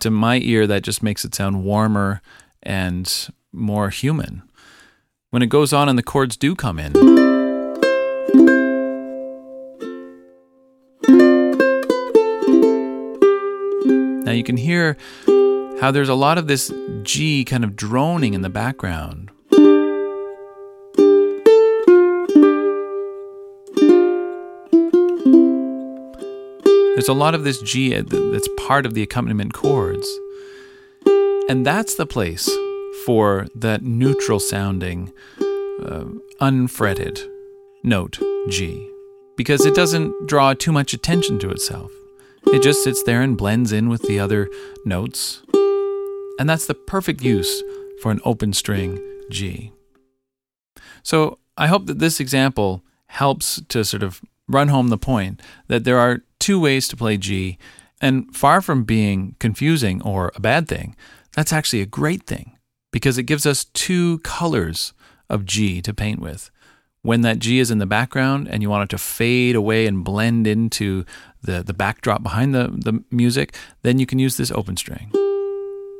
To 0.00 0.10
my 0.10 0.38
ear, 0.38 0.66
that 0.66 0.82
just 0.82 1.02
makes 1.02 1.24
it 1.24 1.34
sound 1.34 1.64
warmer 1.64 2.20
and 2.62 3.28
more 3.52 3.90
human. 3.90 4.42
When 5.30 5.42
it 5.42 5.48
goes 5.48 5.72
on 5.72 5.88
and 5.88 5.98
the 5.98 6.02
chords 6.02 6.36
do 6.36 6.54
come 6.54 6.78
in, 6.78 6.92
now 14.24 14.32
you 14.32 14.44
can 14.44 14.56
hear 14.56 14.96
how 15.80 15.90
there's 15.90 16.08
a 16.08 16.14
lot 16.14 16.38
of 16.38 16.46
this 16.46 16.72
G 17.02 17.44
kind 17.44 17.64
of 17.64 17.74
droning 17.74 18.34
in 18.34 18.42
the 18.42 18.50
background. 18.50 19.30
There's 27.02 27.08
a 27.08 27.14
lot 27.14 27.34
of 27.34 27.42
this 27.42 27.60
G 27.60 28.00
that's 28.00 28.48
part 28.56 28.86
of 28.86 28.94
the 28.94 29.02
accompaniment 29.02 29.54
chords. 29.54 30.08
And 31.48 31.66
that's 31.66 31.96
the 31.96 32.06
place 32.06 32.48
for 33.04 33.48
that 33.56 33.82
neutral 33.82 34.38
sounding, 34.38 35.12
uh, 35.84 36.04
unfretted 36.40 37.20
note 37.82 38.20
G, 38.48 38.88
because 39.36 39.66
it 39.66 39.74
doesn't 39.74 40.28
draw 40.28 40.54
too 40.54 40.70
much 40.70 40.94
attention 40.94 41.40
to 41.40 41.50
itself. 41.50 41.90
It 42.46 42.62
just 42.62 42.84
sits 42.84 43.02
there 43.02 43.20
and 43.20 43.36
blends 43.36 43.72
in 43.72 43.88
with 43.88 44.02
the 44.02 44.20
other 44.20 44.48
notes 44.84 45.42
and 46.38 46.48
that's 46.48 46.66
the 46.66 46.74
perfect 46.74 47.20
use 47.20 47.64
for 48.00 48.12
an 48.12 48.20
open 48.24 48.52
string 48.52 49.00
G. 49.28 49.72
So 51.02 51.40
I 51.56 51.66
hope 51.66 51.86
that 51.86 51.98
this 51.98 52.20
example 52.20 52.84
helps 53.06 53.60
to 53.70 53.84
sort 53.84 54.04
of 54.04 54.20
run 54.46 54.68
home 54.68 54.88
the 54.88 54.98
point 54.98 55.42
that 55.66 55.82
there 55.82 55.98
are 55.98 56.22
two 56.42 56.58
ways 56.58 56.88
to 56.88 56.96
play 56.96 57.16
G, 57.16 57.56
and 58.00 58.34
far 58.34 58.60
from 58.60 58.82
being 58.82 59.36
confusing 59.38 60.02
or 60.02 60.32
a 60.34 60.40
bad 60.40 60.66
thing, 60.66 60.96
that's 61.36 61.52
actually 61.52 61.80
a 61.80 61.86
great 61.86 62.24
thing 62.26 62.58
because 62.90 63.16
it 63.16 63.22
gives 63.22 63.46
us 63.46 63.64
two 63.66 64.18
colors 64.18 64.92
of 65.30 65.46
G 65.46 65.80
to 65.80 65.94
paint 65.94 66.18
with. 66.18 66.50
When 67.02 67.20
that 67.20 67.38
G 67.38 67.60
is 67.60 67.70
in 67.70 67.78
the 67.78 67.86
background 67.86 68.48
and 68.48 68.60
you 68.60 68.68
want 68.68 68.84
it 68.84 68.90
to 68.90 68.98
fade 68.98 69.54
away 69.54 69.86
and 69.86 70.04
blend 70.04 70.48
into 70.48 71.04
the, 71.42 71.62
the 71.62 71.72
backdrop 71.72 72.24
behind 72.24 72.54
the, 72.54 72.68
the 72.74 73.04
music, 73.10 73.54
then 73.82 74.00
you 74.00 74.06
can 74.06 74.18
use 74.18 74.36
this 74.36 74.50
open 74.50 74.76
string. 74.76 75.12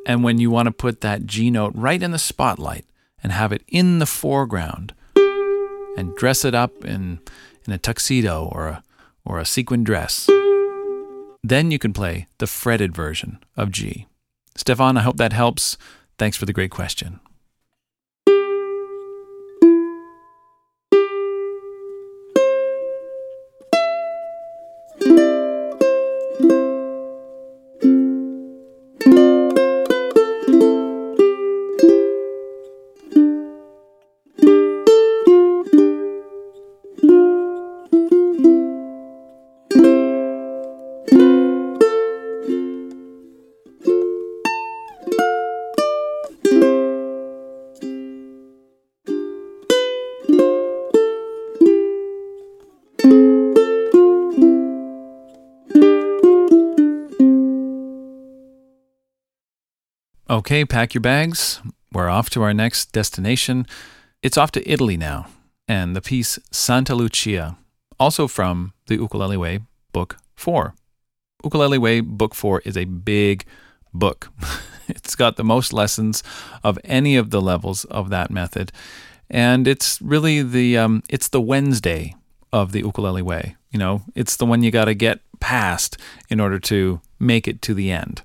And 0.06 0.24
when 0.24 0.38
you 0.38 0.50
want 0.50 0.66
to 0.66 0.72
put 0.72 1.02
that 1.02 1.24
G 1.24 1.52
note 1.52 1.72
right 1.76 2.02
in 2.02 2.10
the 2.10 2.18
spotlight 2.18 2.84
and 3.22 3.30
have 3.30 3.52
it 3.52 3.62
in 3.68 4.00
the 4.00 4.06
foreground 4.06 4.92
and 5.96 6.16
dress 6.16 6.44
it 6.44 6.54
up 6.54 6.84
in, 6.84 7.20
in 7.64 7.72
a 7.72 7.78
tuxedo 7.78 8.48
or 8.52 8.66
a, 8.66 8.82
or 9.24 9.38
a 9.38 9.44
sequin 9.44 9.84
dress, 9.84 10.28
then 11.42 11.70
you 11.70 11.78
can 11.78 11.92
play 11.92 12.28
the 12.38 12.46
fretted 12.46 12.94
version 12.94 13.38
of 13.56 13.70
G. 13.70 14.06
Stefan, 14.56 14.96
I 14.96 15.02
hope 15.02 15.16
that 15.16 15.32
helps. 15.32 15.76
Thanks 16.18 16.36
for 16.36 16.46
the 16.46 16.52
great 16.52 16.70
question. 16.70 17.20
Okay, 60.42 60.64
pack 60.64 60.92
your 60.92 61.00
bags. 61.00 61.60
We're 61.92 62.08
off 62.08 62.28
to 62.30 62.42
our 62.42 62.52
next 62.52 62.90
destination. 62.90 63.64
It's 64.24 64.36
off 64.36 64.50
to 64.52 64.68
Italy 64.68 64.96
now, 64.96 65.28
and 65.68 65.94
the 65.94 66.00
piece 66.00 66.36
Santa 66.50 66.96
Lucia, 66.96 67.56
also 68.00 68.26
from 68.26 68.72
the 68.88 68.96
Ukulele 68.96 69.36
Way, 69.36 69.60
Book 69.92 70.16
4. 70.34 70.74
Ukulele 71.44 71.78
Way, 71.78 72.00
Book 72.00 72.34
4 72.34 72.60
is 72.64 72.76
a 72.76 72.86
big 72.86 73.44
book. 73.94 74.32
it's 74.88 75.14
got 75.14 75.36
the 75.36 75.44
most 75.44 75.72
lessons 75.72 76.24
of 76.64 76.76
any 76.82 77.14
of 77.14 77.30
the 77.30 77.40
levels 77.40 77.84
of 77.84 78.10
that 78.10 78.32
method, 78.32 78.72
and 79.30 79.68
it's 79.68 80.02
really 80.02 80.42
the 80.42 80.76
um, 80.76 81.04
it's 81.08 81.28
the 81.28 81.40
Wednesday 81.40 82.16
of 82.52 82.72
the 82.72 82.80
Ukulele 82.80 83.22
Way. 83.22 83.54
You 83.70 83.78
know, 83.78 84.02
it's 84.16 84.34
the 84.34 84.46
one 84.46 84.64
you 84.64 84.72
got 84.72 84.86
to 84.86 84.94
get 84.94 85.20
past 85.38 85.98
in 86.28 86.40
order 86.40 86.58
to 86.58 87.00
make 87.20 87.46
it 87.46 87.62
to 87.62 87.74
the 87.74 87.92
end. 87.92 88.22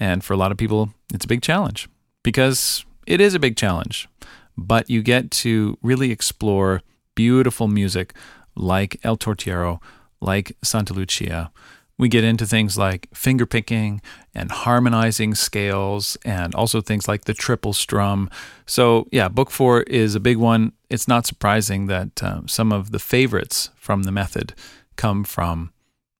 And 0.00 0.24
for 0.24 0.32
a 0.32 0.36
lot 0.36 0.50
of 0.50 0.58
people, 0.58 0.90
it's 1.14 1.24
a 1.24 1.28
big 1.28 1.42
challenge 1.42 1.88
because 2.24 2.84
it 3.06 3.20
is 3.20 3.34
a 3.34 3.38
big 3.38 3.56
challenge. 3.56 4.08
But 4.56 4.90
you 4.90 5.02
get 5.02 5.30
to 5.30 5.78
really 5.82 6.10
explore 6.10 6.82
beautiful 7.14 7.68
music 7.68 8.14
like 8.56 8.98
El 9.04 9.16
Tortillero, 9.16 9.80
like 10.20 10.56
Santa 10.62 10.92
Lucia, 10.92 11.52
we 12.00 12.08
get 12.08 12.24
into 12.24 12.46
things 12.46 12.78
like 12.78 13.08
finger 13.12 13.44
picking 13.44 14.00
and 14.34 14.50
harmonizing 14.50 15.34
scales 15.34 16.16
and 16.24 16.54
also 16.54 16.80
things 16.80 17.06
like 17.06 17.26
the 17.26 17.34
triple 17.34 17.74
strum. 17.74 18.30
So, 18.64 19.06
yeah, 19.12 19.28
book 19.28 19.50
four 19.50 19.82
is 19.82 20.14
a 20.14 20.20
big 20.20 20.38
one. 20.38 20.72
It's 20.88 21.06
not 21.06 21.26
surprising 21.26 21.88
that 21.88 22.22
uh, 22.22 22.40
some 22.46 22.72
of 22.72 22.90
the 22.90 22.98
favorites 22.98 23.68
from 23.76 24.04
the 24.04 24.12
method 24.12 24.54
come 24.96 25.24
from 25.24 25.72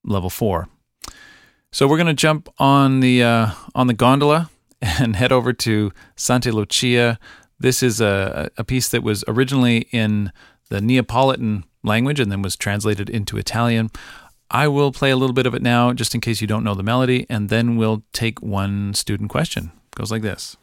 level 0.05 0.29
four. 0.29 0.69
So 1.73 1.87
we're 1.87 1.99
going 1.99 2.09
to 2.09 2.15
jump 2.15 2.49
on 2.59 2.99
the 2.99 3.23
uh, 3.23 3.51
on 3.77 3.87
the 3.87 3.95
gondola 3.95 4.51
and 4.83 5.15
head 5.15 5.31
over 5.31 5.53
to 5.53 5.93
Santa 6.17 6.51
Lucia. 6.51 7.19
This 7.61 7.83
is 7.83 8.01
a, 8.01 8.51
a 8.57 8.65
piece 8.65 8.89
that 8.89 9.05
was 9.05 9.23
originally 9.29 9.87
in 9.93 10.33
the 10.69 10.81
Neapolitan 10.81 11.65
language 11.85 12.19
and 12.19 12.31
then 12.31 12.43
was 12.43 12.57
translated 12.57 13.09
into 13.09 13.37
Italian. 13.37 13.91
I 14.51 14.67
will 14.67 14.91
play 14.91 15.13
a 15.13 15.17
little 15.17 15.35
bit 15.35 15.47
of 15.47 15.55
it 15.55 15.63
now 15.63 15.93
just 15.93 16.13
in 16.13 16.21
case 16.21 16.41
you 16.41 16.49
don't 16.49 16.65
know 16.65 16.75
the 16.75 16.83
melody, 16.83 17.25
and 17.31 17.49
then 17.51 17.77
we'll 17.77 18.03
take 18.13 18.43
one 18.43 18.93
student 18.95 19.31
question. 19.31 19.71
It 19.93 19.95
goes 19.95 20.11
like 20.11 20.23
this. 20.23 20.57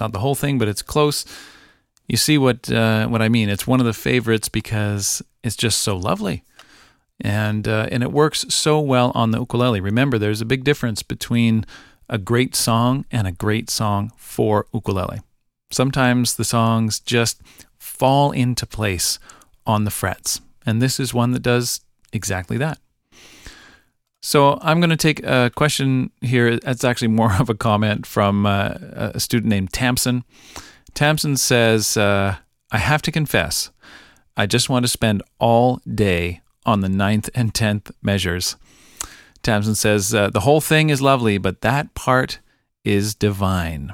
Not 0.00 0.12
the 0.12 0.20
whole 0.20 0.34
thing, 0.34 0.58
but 0.58 0.68
it's 0.68 0.82
close. 0.82 1.24
You 2.08 2.16
see 2.16 2.38
what 2.38 2.70
uh, 2.70 3.06
what 3.06 3.22
I 3.22 3.28
mean? 3.28 3.48
It's 3.48 3.66
one 3.66 3.80
of 3.80 3.86
the 3.86 3.92
favorites 3.92 4.48
because 4.48 5.22
it's 5.44 5.56
just 5.56 5.82
so 5.82 5.96
lovely, 5.96 6.42
and 7.20 7.68
uh, 7.68 7.86
and 7.92 8.02
it 8.02 8.12
works 8.12 8.44
so 8.48 8.80
well 8.80 9.12
on 9.14 9.30
the 9.30 9.38
ukulele. 9.38 9.80
Remember, 9.80 10.18
there's 10.18 10.40
a 10.40 10.46
big 10.46 10.64
difference 10.64 11.02
between 11.02 11.64
a 12.08 12.18
great 12.18 12.56
song 12.56 13.04
and 13.12 13.26
a 13.28 13.32
great 13.32 13.70
song 13.70 14.12
for 14.16 14.66
ukulele. 14.74 15.20
Sometimes 15.70 16.34
the 16.34 16.44
songs 16.44 16.98
just 16.98 17.40
fall 17.78 18.32
into 18.32 18.66
place 18.66 19.20
on 19.64 19.84
the 19.84 19.90
frets, 19.90 20.40
and 20.66 20.82
this 20.82 20.98
is 20.98 21.14
one 21.14 21.30
that 21.30 21.42
does 21.42 21.80
exactly 22.12 22.58
that. 22.58 22.78
So 24.20 24.58
I'm 24.60 24.80
going 24.80 24.90
to 24.90 24.96
take 24.96 25.24
a 25.24 25.50
question 25.54 26.10
here. 26.20 26.46
It's 26.48 26.84
actually 26.84 27.08
more 27.08 27.32
of 27.40 27.48
a 27.48 27.54
comment 27.54 28.06
from 28.06 28.46
uh, 28.46 28.74
a 29.14 29.20
student 29.20 29.50
named 29.50 29.72
Tamsin. 29.72 30.24
Tamsin 30.94 31.36
says, 31.36 31.96
uh, 31.96 32.36
I 32.70 32.78
have 32.78 33.02
to 33.02 33.12
confess, 33.12 33.70
I 34.36 34.46
just 34.46 34.68
want 34.68 34.84
to 34.84 34.88
spend 34.88 35.22
all 35.38 35.80
day 35.92 36.40
on 36.64 36.80
the 36.80 36.88
ninth 36.88 37.28
and 37.34 37.54
tenth 37.54 37.90
measures. 38.02 38.56
Tamsin 39.42 39.74
says, 39.74 40.14
uh, 40.14 40.30
The 40.30 40.40
whole 40.40 40.60
thing 40.60 40.90
is 40.90 41.00
lovely, 41.00 41.38
but 41.38 41.62
that 41.62 41.94
part 41.94 42.38
is 42.84 43.14
divine. 43.14 43.92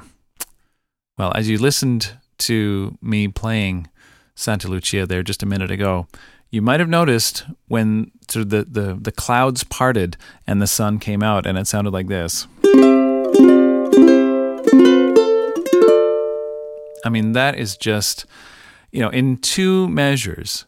Well, 1.17 1.31
as 1.35 1.49
you 1.49 1.57
listened 1.57 2.17
to 2.39 2.97
me 3.01 3.27
playing 3.27 3.89
Santa 4.35 4.67
Lucia 4.67 5.05
there 5.05 5.23
just 5.23 5.43
a 5.43 5.47
minute 5.47 5.71
ago, 5.71 6.07
you 6.49 6.61
might 6.61 6.79
have 6.79 6.89
noticed 6.89 7.45
when 7.67 8.11
sort 8.29 8.43
of 8.43 8.49
the, 8.49 8.63
the, 8.63 8.93
the 8.93 9.11
clouds 9.11 9.63
parted 9.63 10.17
and 10.45 10.61
the 10.61 10.67
sun 10.67 10.99
came 10.99 11.23
out, 11.23 11.45
and 11.45 11.57
it 11.57 11.67
sounded 11.67 11.91
like 11.91 12.07
this. 12.07 12.47
I 17.05 17.09
mean, 17.09 17.31
that 17.33 17.55
is 17.57 17.77
just, 17.77 18.25
you 18.91 19.01
know, 19.01 19.09
in 19.09 19.37
two 19.37 19.87
measures, 19.87 20.65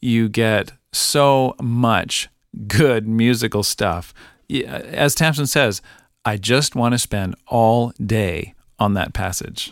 you 0.00 0.28
get 0.28 0.72
so 0.92 1.54
much 1.60 2.28
good 2.66 3.06
musical 3.06 3.62
stuff. 3.62 4.12
Uh, 4.52 4.64
as 4.64 5.14
Tamsin 5.14 5.46
says, 5.46 5.82
I 6.24 6.36
just 6.36 6.74
want 6.74 6.92
to 6.92 6.98
spend 6.98 7.36
all 7.46 7.92
day 8.04 8.54
on 8.78 8.94
that 8.94 9.12
passage. 9.14 9.70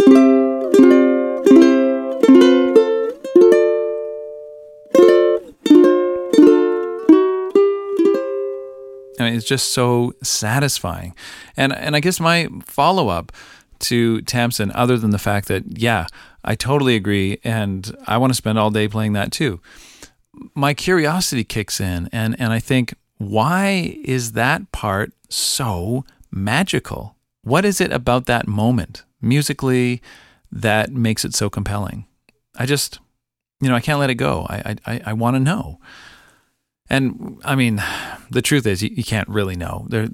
It's 9.34 9.46
just 9.46 9.72
so 9.72 10.12
satisfying. 10.22 11.14
And 11.56 11.72
and 11.74 11.96
I 11.96 12.00
guess 12.00 12.20
my 12.20 12.48
follow 12.64 13.08
up 13.08 13.32
to 13.78 14.22
Tamsin, 14.22 14.72
other 14.72 14.96
than 14.96 15.10
the 15.10 15.18
fact 15.18 15.48
that 15.48 15.78
yeah, 15.78 16.06
I 16.44 16.54
totally 16.54 16.96
agree, 16.96 17.40
and 17.44 17.94
I 18.06 18.18
want 18.18 18.30
to 18.30 18.36
spend 18.36 18.58
all 18.58 18.70
day 18.70 18.88
playing 18.88 19.12
that 19.14 19.32
too. 19.32 19.60
My 20.54 20.74
curiosity 20.74 21.44
kicks 21.44 21.80
in, 21.80 22.08
and 22.12 22.38
and 22.38 22.52
I 22.52 22.58
think, 22.58 22.94
why 23.18 23.98
is 24.04 24.32
that 24.32 24.70
part 24.72 25.12
so 25.28 26.04
magical? 26.30 27.16
What 27.42 27.64
is 27.64 27.80
it 27.80 27.92
about 27.92 28.26
that 28.26 28.46
moment 28.46 29.04
musically 29.20 30.02
that 30.50 30.90
makes 30.92 31.24
it 31.24 31.34
so 31.34 31.48
compelling? 31.48 32.06
I 32.56 32.66
just, 32.66 32.98
you 33.60 33.68
know, 33.68 33.74
I 33.74 33.80
can't 33.80 34.00
let 34.00 34.10
it 34.10 34.14
go. 34.14 34.46
I 34.48 34.76
I 34.86 35.00
I 35.06 35.12
want 35.12 35.36
to 35.36 35.40
know. 35.40 35.78
And 36.88 37.40
I 37.44 37.54
mean, 37.54 37.82
the 38.30 38.42
truth 38.42 38.66
is, 38.66 38.82
you, 38.82 38.90
you 38.92 39.04
can't 39.04 39.28
really 39.28 39.56
know. 39.56 39.86
There, 39.88 40.08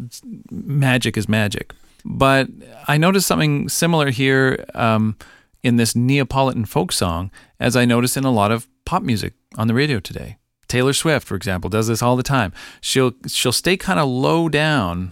magic 0.50 1.16
is 1.16 1.28
magic. 1.28 1.72
But 2.04 2.48
I 2.88 2.96
noticed 2.96 3.26
something 3.26 3.68
similar 3.68 4.10
here 4.10 4.64
um, 4.74 5.16
in 5.62 5.76
this 5.76 5.94
Neapolitan 5.94 6.64
folk 6.64 6.92
song, 6.92 7.30
as 7.60 7.76
I 7.76 7.84
noticed 7.84 8.16
in 8.16 8.24
a 8.24 8.30
lot 8.30 8.50
of 8.50 8.66
pop 8.84 9.02
music 9.02 9.34
on 9.56 9.68
the 9.68 9.74
radio 9.74 10.00
today. 10.00 10.38
Taylor 10.66 10.94
Swift, 10.94 11.26
for 11.26 11.36
example, 11.36 11.68
does 11.68 11.88
this 11.88 12.02
all 12.02 12.16
the 12.16 12.22
time. 12.22 12.52
She'll 12.80 13.12
she'll 13.26 13.52
stay 13.52 13.76
kind 13.76 14.00
of 14.00 14.08
low 14.08 14.48
down 14.48 15.10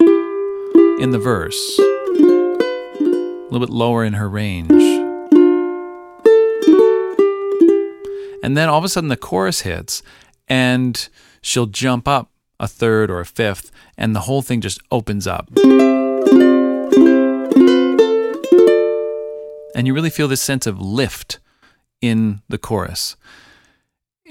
in 0.99 1.11
the 1.11 1.18
verse, 1.18 1.79
a 1.79 1.83
little 3.51 3.61
bit 3.61 3.68
lower 3.68 4.03
in 4.05 4.14
her 4.14 4.29
range. 4.29 4.70
And 8.42 8.57
then 8.57 8.70
all 8.70 8.79
of 8.79 8.85
a 8.85 8.88
sudden 8.88 9.09
the 9.09 9.18
chorus 9.18 9.61
hits 9.61 10.03
and 10.49 11.09
she'll 11.40 11.66
jump 11.66 12.07
up 12.07 12.31
a 12.59 12.68
third 12.68 13.11
or 13.11 13.20
a 13.20 13.26
fifth, 13.26 13.70
and 13.96 14.14
the 14.14 14.20
whole 14.20 14.42
thing 14.42 14.61
just 14.61 14.81
opens 14.90 15.26
up. 15.26 15.48
And 19.74 19.87
you 19.87 19.94
really 19.94 20.11
feel 20.11 20.29
this 20.29 20.42
sense 20.42 20.66
of 20.66 20.81
lift 20.81 21.38
in 22.00 22.42
the 22.48 22.59
chorus. 22.59 23.16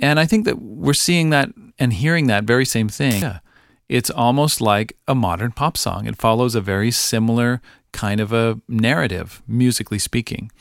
And 0.02 0.20
I 0.20 0.26
think 0.26 0.46
that 0.46 0.62
we're 0.62 0.94
seeing 0.94 1.32
that 1.32 1.50
and 1.78 1.94
hearing 1.94 2.28
that 2.28 2.44
very 2.44 2.66
same 2.66 2.90
thing. 2.90 3.22
Yeah. 3.22 3.40
It's 3.88 4.12
almost 4.12 4.62
like 4.62 4.96
a 5.08 5.16
modern 5.16 5.52
pop 5.52 5.76
song. 5.76 6.06
It 6.06 6.16
follows 6.16 6.54
a 6.54 6.62
very 6.62 6.92
similar 6.92 7.62
kind 7.92 8.22
of 8.22 8.32
a 8.32 8.62
narrative, 8.68 9.42
musically 9.48 9.98
speaking. 9.98 10.52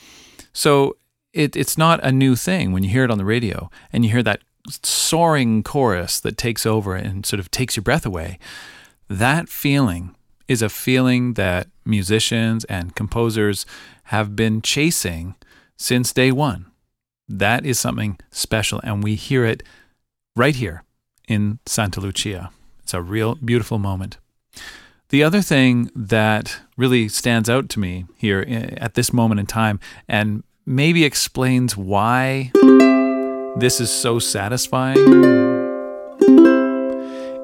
So 0.51 0.97
it, 1.33 1.55
it's 1.55 1.77
not 1.77 2.03
a 2.03 2.11
new 2.11 2.35
thing 2.35 2.71
when 2.71 2.83
you 2.83 2.89
hear 2.89 3.03
it 3.03 3.11
on 3.11 3.19
the 3.19 3.25
radio 3.25 3.69
and 3.93 4.03
you 4.03 4.11
hear 4.11 4.23
that 4.23 4.41
soaring 4.69 5.63
chorus 5.63 6.19
that 6.19 6.37
takes 6.37 6.65
over 6.65 6.95
and 6.95 7.25
sort 7.25 7.39
of 7.39 7.51
takes 7.51 7.75
your 7.75 7.83
breath 7.83 8.05
away, 8.05 8.39
that 9.09 9.49
feeling 9.49 10.15
is 10.47 10.61
a 10.61 10.69
feeling 10.69 11.33
that 11.33 11.67
musicians 11.85 12.65
and 12.65 12.95
composers 12.95 13.65
have 14.05 14.35
been 14.35 14.61
chasing 14.61 15.35
since 15.77 16.11
day 16.11 16.31
one. 16.31 16.65
That 17.27 17.65
is 17.65 17.79
something 17.79 18.19
special, 18.31 18.81
and 18.83 19.03
we 19.03 19.15
hear 19.15 19.45
it 19.45 19.61
right 20.35 20.55
here 20.55 20.83
in 21.27 21.59
Santa 21.65 22.01
Lucia. 22.01 22.49
It's 22.81 22.93
a 22.93 23.01
real 23.01 23.35
beautiful 23.35 23.77
moment. 23.77 24.17
The 25.09 25.23
other 25.23 25.41
thing 25.41 25.91
that 25.95 26.59
really 26.75 27.07
stands 27.07 27.49
out 27.49 27.69
to 27.69 27.79
me 27.79 28.05
here 28.15 28.43
eh, 28.47 28.73
at 28.77 28.95
this 28.95 29.13
moment 29.13 29.39
in 29.39 29.45
time, 29.45 29.79
and 30.07 30.43
maybe 30.65 31.03
explains 31.03 31.77
why 31.77 32.51
this 33.59 33.81
is 33.81 33.91
so 33.91 34.19
satisfying 34.19 34.97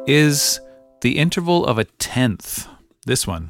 is 0.07 0.61
the 1.01 1.17
interval 1.17 1.65
of 1.65 1.77
a 1.77 1.83
tenth. 1.83 2.67
This 3.05 3.27
one. 3.27 3.49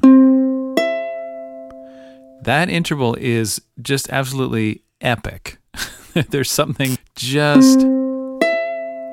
That 2.42 2.68
interval 2.68 3.14
is 3.20 3.60
just 3.80 4.10
absolutely 4.10 4.82
epic. 5.00 5.58
There's 6.30 6.50
something 6.50 6.98
just 7.14 7.86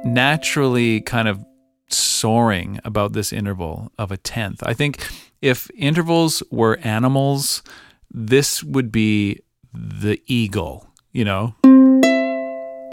naturally 0.03 1.01
kind 1.01 1.27
of 1.27 1.45
soaring 1.89 2.79
about 2.83 3.13
this 3.13 3.31
interval 3.31 3.91
of 3.99 4.11
a 4.11 4.17
tenth. 4.17 4.63
I 4.63 4.73
think 4.73 5.07
if 5.41 5.69
intervals 5.75 6.41
were 6.49 6.79
animals, 6.83 7.61
this 8.09 8.63
would 8.63 8.91
be 8.91 9.41
the 9.73 10.21
eagle, 10.25 10.87
you 11.11 11.23
know? 11.23 11.55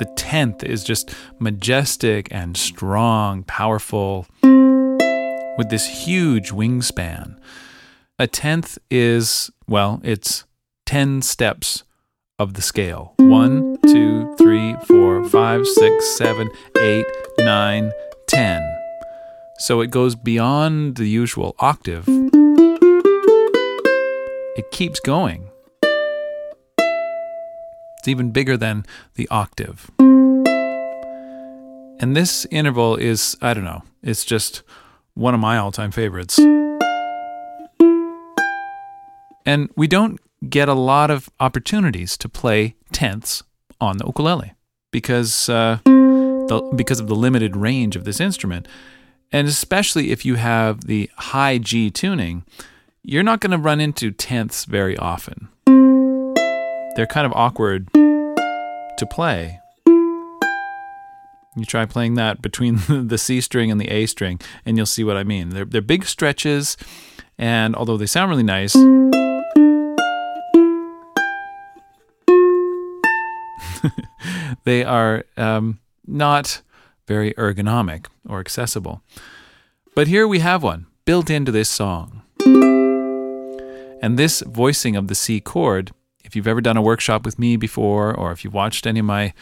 The 0.00 0.06
tenth 0.16 0.64
is 0.64 0.82
just 0.82 1.14
majestic 1.38 2.28
and 2.30 2.56
strong, 2.56 3.42
powerful, 3.42 4.26
with 4.42 5.68
this 5.68 6.06
huge 6.06 6.52
wingspan. 6.52 7.36
A 8.18 8.26
tenth 8.26 8.78
is, 8.90 9.50
well, 9.68 10.00
it's 10.02 10.44
10 10.86 11.20
steps 11.20 11.84
of 12.38 12.54
the 12.54 12.62
scale. 12.62 13.12
One, 13.18 13.76
two, 13.82 14.34
three, 14.38 14.74
four, 14.86 15.22
five, 15.28 15.66
six, 15.66 16.16
seven, 16.16 16.48
eight, 16.78 17.04
nine, 17.38 17.92
ten. 18.26 18.62
So 19.58 19.82
it 19.82 19.90
goes 19.90 20.14
beyond 20.14 20.96
the 20.96 21.10
usual 21.10 21.54
octave. 21.58 22.06
It 24.56 24.70
keeps 24.70 24.98
going. 24.98 25.49
It's 28.00 28.08
even 28.08 28.30
bigger 28.30 28.56
than 28.56 28.86
the 29.16 29.28
octave. 29.28 29.90
And 31.98 32.16
this 32.16 32.46
interval 32.50 32.96
is, 32.96 33.36
I 33.42 33.52
don't 33.52 33.64
know, 33.64 33.82
it's 34.02 34.24
just 34.24 34.62
one 35.12 35.34
of 35.34 35.40
my 35.40 35.58
all 35.58 35.70
time 35.70 35.90
favorites. 35.90 36.38
And 39.44 39.68
we 39.76 39.86
don't 39.86 40.18
get 40.48 40.70
a 40.70 40.74
lot 40.74 41.10
of 41.10 41.28
opportunities 41.40 42.16
to 42.16 42.28
play 42.30 42.74
tenths 42.90 43.42
on 43.82 43.98
the 43.98 44.06
ukulele 44.06 44.54
because, 44.92 45.50
uh, 45.50 45.80
the, 45.84 46.72
because 46.74 47.00
of 47.00 47.06
the 47.06 47.14
limited 47.14 47.54
range 47.54 47.96
of 47.96 48.04
this 48.04 48.18
instrument. 48.18 48.66
And 49.30 49.46
especially 49.46 50.10
if 50.10 50.24
you 50.24 50.36
have 50.36 50.86
the 50.86 51.10
high 51.18 51.58
G 51.58 51.90
tuning, 51.90 52.46
you're 53.02 53.22
not 53.22 53.40
going 53.40 53.50
to 53.50 53.58
run 53.58 53.78
into 53.78 54.10
tenths 54.10 54.64
very 54.64 54.96
often 54.96 55.48
they're 57.00 57.06
kind 57.06 57.24
of 57.24 57.32
awkward 57.32 57.90
to 57.94 59.06
play. 59.08 59.58
You 61.56 61.64
try 61.66 61.86
playing 61.86 62.16
that 62.16 62.42
between 62.42 62.76
the 63.08 63.16
C 63.16 63.40
string 63.40 63.70
and 63.70 63.80
the 63.80 63.88
A 63.88 64.04
string, 64.04 64.38
and 64.66 64.76
you'll 64.76 64.84
see 64.84 65.02
what 65.02 65.16
I 65.16 65.24
mean. 65.24 65.48
They're, 65.48 65.64
they're 65.64 65.80
big 65.80 66.04
stretches, 66.04 66.76
and 67.38 67.74
although 67.74 67.96
they 67.96 68.04
sound 68.04 68.28
really 68.28 68.42
nice, 68.42 68.74
they 74.64 74.84
are 74.84 75.24
um, 75.38 75.80
not 76.06 76.60
very 77.08 77.32
ergonomic 77.32 78.08
or 78.28 78.40
accessible. 78.40 79.00
But 79.94 80.06
here 80.06 80.28
we 80.28 80.40
have 80.40 80.62
one 80.62 80.84
built 81.06 81.30
into 81.30 81.50
this 81.50 81.70
song. 81.70 82.20
And 84.02 84.18
this 84.18 84.42
voicing 84.42 84.96
of 84.96 85.08
the 85.08 85.14
C 85.14 85.40
chord 85.40 85.92
if 86.30 86.36
you've 86.36 86.46
ever 86.46 86.60
done 86.60 86.76
a 86.76 86.82
workshop 86.82 87.24
with 87.24 87.40
me 87.40 87.56
before, 87.56 88.14
or 88.14 88.30
if 88.30 88.44
you've 88.44 88.54
watched 88.54 88.86
any 88.86 89.00
of 89.00 89.06
my 89.06 89.34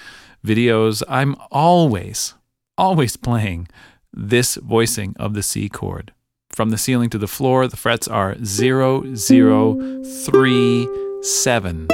videos, 0.43 1.03
I'm 1.07 1.37
always, 1.51 2.33
always 2.79 3.15
playing 3.15 3.69
this 4.11 4.55
voicing 4.55 5.15
of 5.19 5.35
the 5.35 5.43
C 5.43 5.69
chord. 5.69 6.15
From 6.49 6.71
the 6.71 6.79
ceiling 6.79 7.11
to 7.11 7.19
the 7.19 7.29
floor, 7.29 7.69
the 7.69 7.77
frets 7.77 8.09
are 8.09 8.43
0, 8.43 9.15
0, 9.15 10.03
3, 10.03 10.89
7. 11.21 11.89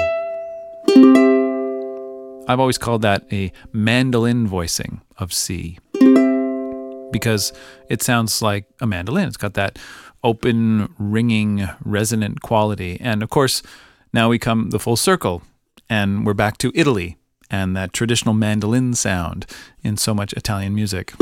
I've 2.46 2.60
always 2.60 2.78
called 2.78 3.02
that 3.02 3.26
a 3.32 3.50
mandolin 3.72 4.46
voicing 4.46 5.00
of 5.18 5.32
C 5.32 5.80
because 7.10 7.52
it 7.88 8.00
sounds 8.00 8.40
like 8.42 8.66
a 8.80 8.86
mandolin. 8.86 9.26
It's 9.26 9.36
got 9.36 9.54
that 9.54 9.76
open, 10.22 10.94
ringing, 10.98 11.68
resonant 11.84 12.42
quality. 12.42 12.96
And 13.00 13.24
of 13.24 13.30
course, 13.30 13.60
now 14.14 14.28
we 14.28 14.38
come 14.38 14.70
the 14.70 14.78
full 14.78 14.96
circle, 14.96 15.42
and 15.90 16.24
we're 16.24 16.34
back 16.34 16.56
to 16.58 16.70
Italy 16.72 17.18
and 17.50 17.76
that 17.76 17.92
traditional 17.92 18.32
mandolin 18.32 18.94
sound 18.94 19.44
in 19.82 19.96
so 19.96 20.14
much 20.14 20.32
Italian 20.34 20.72
music. 20.72 21.12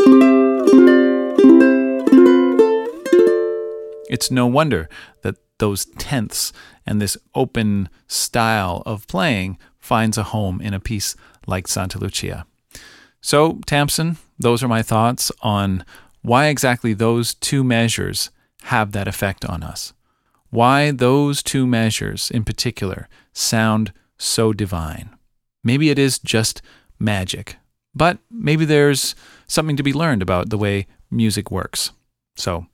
It's 4.11 4.31
no 4.31 4.47
wonder 4.47 4.91
that 5.23 5.37
those 5.59 5.87
tenths 5.97 6.53
and 6.87 7.01
this 7.01 7.17
open 7.35 7.89
style 8.09 8.83
of 8.85 9.07
playing 9.07 9.57
finds 9.79 10.19
a 10.19 10.25
home 10.25 10.61
in 10.61 10.75
a 10.75 10.81
piece 10.81 11.17
like 11.47 11.69
Santa 11.69 11.99
Lucia. 11.99 12.45
So, 13.23 13.59
Tamsin, 13.65 14.19
those 14.39 14.63
are 14.63 14.69
my 14.69 14.83
thoughts 14.83 15.33
on 15.41 15.87
why 16.21 16.49
exactly 16.49 16.93
those 16.93 17.33
two 17.33 17.65
measures 17.65 18.31
have 18.65 18.93
that 18.93 19.09
effect 19.09 19.47
on 19.47 19.63
us 19.63 19.95
why 20.53 20.91
those 20.91 21.43
two 21.43 21.67
measures 21.67 22.31
in 22.31 22.45
particular 22.45 23.09
sound 23.33 23.93
so 24.19 24.53
divine. 24.53 25.09
Maybe 25.65 25.89
it 25.89 25.99
is 25.99 26.19
just 26.19 26.61
magic, 27.01 27.57
but 27.95 28.19
maybe 28.31 28.67
there's 28.67 29.15
something 29.47 29.77
to 29.77 29.83
be 29.83 29.95
learned 29.95 30.21
about 30.21 30.51
the 30.51 30.59
way 30.59 30.87
music 31.11 31.51
works. 31.51 31.93
So, 32.37 32.67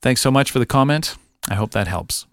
thanks 0.00 0.22
so 0.22 0.30
much 0.30 0.50
for 0.50 0.58
the 0.58 0.66
comment. 0.66 1.16
I 1.50 1.54
hope 1.54 1.72
that 1.72 1.86
helps. 1.86 2.26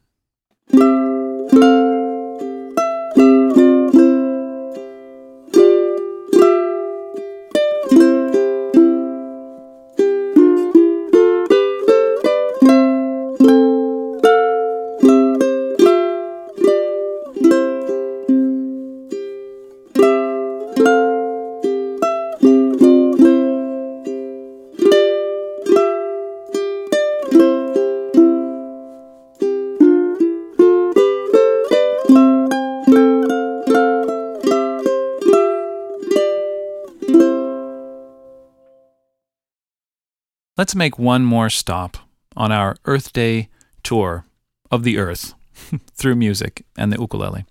Let's 40.60 40.76
make 40.76 41.00
one 41.00 41.24
more 41.24 41.50
stop 41.50 41.96
on 42.36 42.52
our 42.52 42.76
Earth 42.84 43.14
Day 43.14 43.48
tour 43.82 44.26
of 44.70 44.84
the 44.84 44.98
Earth 44.98 45.34
through 45.94 46.16
music 46.16 46.66
and 46.78 46.92
the 46.92 47.00
ukulele. 47.00 47.46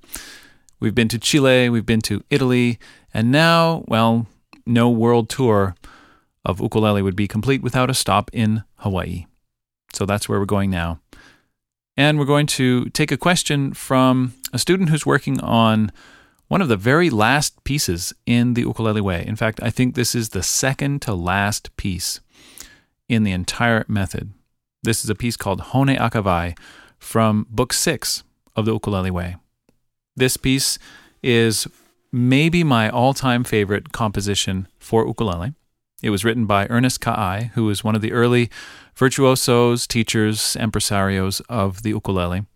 We've 0.79 0.95
been 0.95 1.09
to 1.09 1.19
Chile, 1.19 1.71
we've 1.71 1.87
been 1.87 2.03
to 2.03 2.23
Italy, 2.29 2.79
and 3.15 3.33
now, 3.33 3.83
well, 3.89 4.27
no 4.67 4.91
world 4.91 5.31
tour 5.31 5.75
of 6.45 6.61
ukulele 6.61 7.01
would 7.01 7.17
be 7.17 7.27
complete 7.27 7.63
without 7.63 7.89
a 7.89 7.95
stop 7.95 8.29
in 8.35 8.63
Hawaii. 8.81 9.25
So 9.95 10.05
that's 10.05 10.29
where 10.29 10.39
we're 10.39 10.45
going 10.45 10.69
now. 10.69 11.01
And 11.97 12.19
we're 12.19 12.27
going 12.27 12.47
to 12.59 12.91
take 12.91 13.11
a 13.11 13.17
question 13.17 13.73
from 13.73 14.35
a 14.53 14.59
student 14.59 14.91
who's 14.91 15.07
working 15.07 15.41
on 15.41 15.93
one 16.49 16.61
of 16.61 16.69
the 16.69 16.77
very 16.77 17.09
last 17.09 17.65
pieces 17.65 18.13
in 18.27 18.53
the 18.53 18.63
ukulele 18.63 19.01
way. 19.01 19.25
In 19.27 19.35
fact, 19.35 19.61
I 19.63 19.71
think 19.71 19.95
this 19.95 20.15
is 20.15 20.29
the 20.29 20.43
second 20.43 21.01
to 21.03 21.15
last 21.15 21.75
piece 21.79 22.21
in 23.09 23.23
the 23.23 23.33
entire 23.33 23.85
method. 23.89 24.33
This 24.83 25.05
is 25.05 25.11
a 25.11 25.15
piece 25.15 25.37
called 25.37 25.61
Hone 25.61 25.89
Akavai 25.89 26.57
from 26.99 27.47
Book 27.51 27.73
6 27.73 28.23
of 28.55 28.65
the 28.65 28.73
Ukulele 28.73 29.11
Way. 29.11 29.37
This 30.17 30.37
piece 30.37 30.79
is 31.23 31.67
maybe 32.13 32.65
my 32.65 32.89
all 32.89 33.15
time 33.15 33.45
favorite 33.45 33.93
composition 33.93 34.69
for 34.79 35.07
ukulele. 35.07 35.55
It 36.03 36.11
was 36.11 36.25
written 36.25 36.47
by 36.47 36.67
Ernest 36.69 37.01
Ka'ai, 37.01 37.51
who 37.55 37.65
was 37.65 37.83
one 37.83 37.97
of 37.97 38.03
the 38.03 38.13
early 38.13 38.51
virtuosos, 38.95 39.87
teachers, 39.87 40.57
impresarios 40.59 41.41
of 41.49 41.83
the 41.83 41.91
ukulele. 41.91 42.47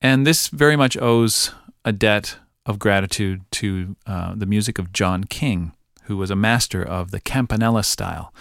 And 0.00 0.26
this 0.26 0.48
very 0.48 0.74
much 0.74 0.96
owes 0.96 1.52
a 1.84 1.92
debt 1.92 2.36
of 2.66 2.78
gratitude 2.78 3.42
to 3.52 3.96
uh, 4.06 4.34
the 4.36 4.46
music 4.46 4.78
of 4.78 4.92
John 4.92 5.24
King, 5.24 5.72
who 6.04 6.16
was 6.16 6.30
a 6.30 6.36
master 6.36 6.82
of 6.82 7.12
the 7.12 7.20
campanella 7.20 7.84
style. 7.84 8.32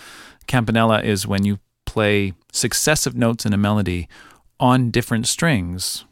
Campanella 0.48 1.02
is 1.02 1.28
when 1.28 1.46
you 1.46 1.60
play 1.86 2.34
successive 2.52 3.16
notes 3.16 3.46
in 3.46 3.54
a 3.54 3.58
melody 3.58 4.08
on 4.60 4.92
different 4.92 5.28
strings. 5.28 6.06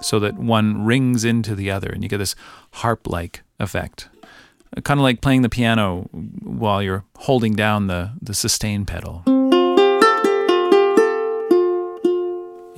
So 0.00 0.20
that 0.20 0.34
one 0.36 0.84
rings 0.84 1.24
into 1.24 1.54
the 1.54 1.70
other 1.70 1.88
and 1.88 2.02
you 2.02 2.08
get 2.08 2.18
this 2.18 2.36
harp 2.74 3.06
like 3.06 3.42
effect. 3.58 4.08
Kind 4.84 5.00
of 5.00 5.02
like 5.02 5.20
playing 5.20 5.42
the 5.42 5.48
piano 5.48 6.08
while 6.12 6.82
you're 6.82 7.04
holding 7.16 7.54
down 7.54 7.86
the, 7.88 8.12
the 8.20 8.34
sustain 8.34 8.84
pedal. 8.84 9.24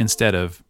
instead 0.00 0.34
of 0.34 0.62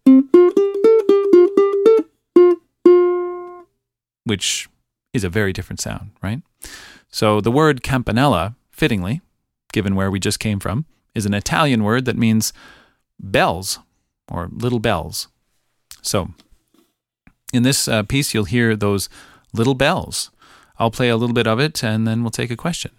which 4.25 4.69
is 5.13 5.25
a 5.25 5.29
very 5.29 5.53
different 5.53 5.81
sound, 5.81 6.11
right? 6.23 6.43
So 7.09 7.41
the 7.41 7.51
word 7.51 7.83
campanella, 7.83 8.55
fittingly, 8.71 9.21
given 9.73 9.95
where 9.95 10.11
we 10.11 10.21
just 10.21 10.39
came 10.39 10.61
from, 10.61 10.87
is 11.15 11.27
an 11.27 11.35
Italian 11.35 11.83
word 11.83 12.05
that 12.05 12.17
means 12.17 12.53
bells 13.19 13.79
or 14.31 14.49
little 14.53 14.79
bells. 14.79 15.29
So 16.03 16.31
in 17.53 17.63
this 17.63 17.89
uh, 17.89 18.05
piece, 18.05 18.33
you'll 18.33 18.45
hear 18.45 18.77
those 18.77 19.09
little 19.53 19.75
bells. 19.75 20.31
I'll 20.79 20.91
play 20.91 21.09
a 21.09 21.17
little 21.17 21.35
bit 21.35 21.47
of 21.47 21.61
it 21.61 21.83
and 21.83 22.07
then 22.07 22.23
we'll 22.23 22.31
take 22.31 22.51
a 22.51 22.57
question. 22.57 22.93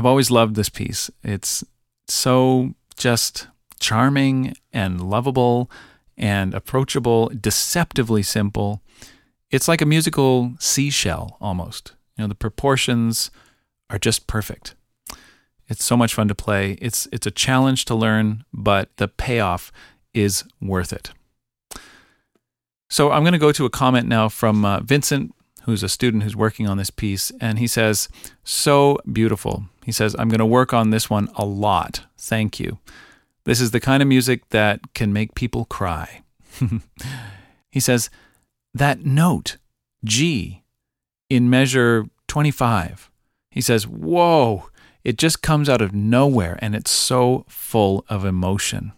I've 0.00 0.06
always 0.06 0.30
loved 0.30 0.54
this 0.54 0.70
piece. 0.70 1.10
It's 1.22 1.62
so 2.08 2.72
just 2.96 3.48
charming 3.80 4.56
and 4.72 4.98
lovable 4.98 5.70
and 6.16 6.54
approachable, 6.54 7.30
deceptively 7.38 8.22
simple. 8.22 8.80
It's 9.50 9.68
like 9.68 9.82
a 9.82 9.84
musical 9.84 10.54
seashell 10.58 11.36
almost. 11.38 11.92
You 12.16 12.24
know, 12.24 12.28
the 12.28 12.34
proportions 12.34 13.30
are 13.90 13.98
just 13.98 14.26
perfect. 14.26 14.74
It's 15.68 15.84
so 15.84 15.98
much 15.98 16.14
fun 16.14 16.28
to 16.28 16.34
play. 16.34 16.78
It's 16.80 17.06
it's 17.12 17.26
a 17.26 17.30
challenge 17.30 17.84
to 17.84 17.94
learn, 17.94 18.46
but 18.54 18.96
the 18.96 19.06
payoff 19.06 19.70
is 20.14 20.44
worth 20.62 20.94
it. 20.94 21.10
So 22.88 23.10
I'm 23.10 23.22
going 23.22 23.34
to 23.34 23.38
go 23.38 23.52
to 23.52 23.66
a 23.66 23.70
comment 23.70 24.08
now 24.08 24.30
from 24.30 24.64
uh, 24.64 24.80
Vincent, 24.80 25.34
who's 25.64 25.82
a 25.82 25.90
student 25.90 26.22
who's 26.22 26.34
working 26.34 26.66
on 26.66 26.78
this 26.78 26.88
piece, 26.88 27.30
and 27.38 27.58
he 27.58 27.66
says, 27.66 28.08
"So 28.44 28.98
beautiful." 29.12 29.66
He 29.90 29.92
says, 29.92 30.14
"I'm 30.16 30.28
going 30.28 30.38
to 30.38 30.46
work 30.46 30.72
on 30.72 30.90
this 30.90 31.10
one 31.10 31.28
a 31.34 31.44
lot. 31.44 32.04
Thank 32.16 32.60
you. 32.60 32.78
This 33.42 33.60
is 33.60 33.72
the 33.72 33.80
kind 33.80 34.04
of 34.04 34.08
music 34.08 34.48
that 34.50 34.94
can 34.94 35.12
make 35.12 35.34
people 35.34 35.64
cry." 35.64 36.22
he 37.72 37.80
says, 37.80 38.08
"That 38.72 39.04
note, 39.04 39.56
G, 40.04 40.62
in 41.28 41.50
measure 41.50 42.06
25." 42.28 43.10
He 43.50 43.60
says, 43.60 43.88
"Whoa." 43.88 44.70
It 45.02 45.18
just 45.18 45.42
comes 45.42 45.68
out 45.68 45.82
of 45.82 45.92
nowhere 45.92 46.56
and 46.62 46.76
it's 46.76 46.92
so 46.92 47.44
full 47.48 48.04
of 48.08 48.24
emotion. 48.24 48.92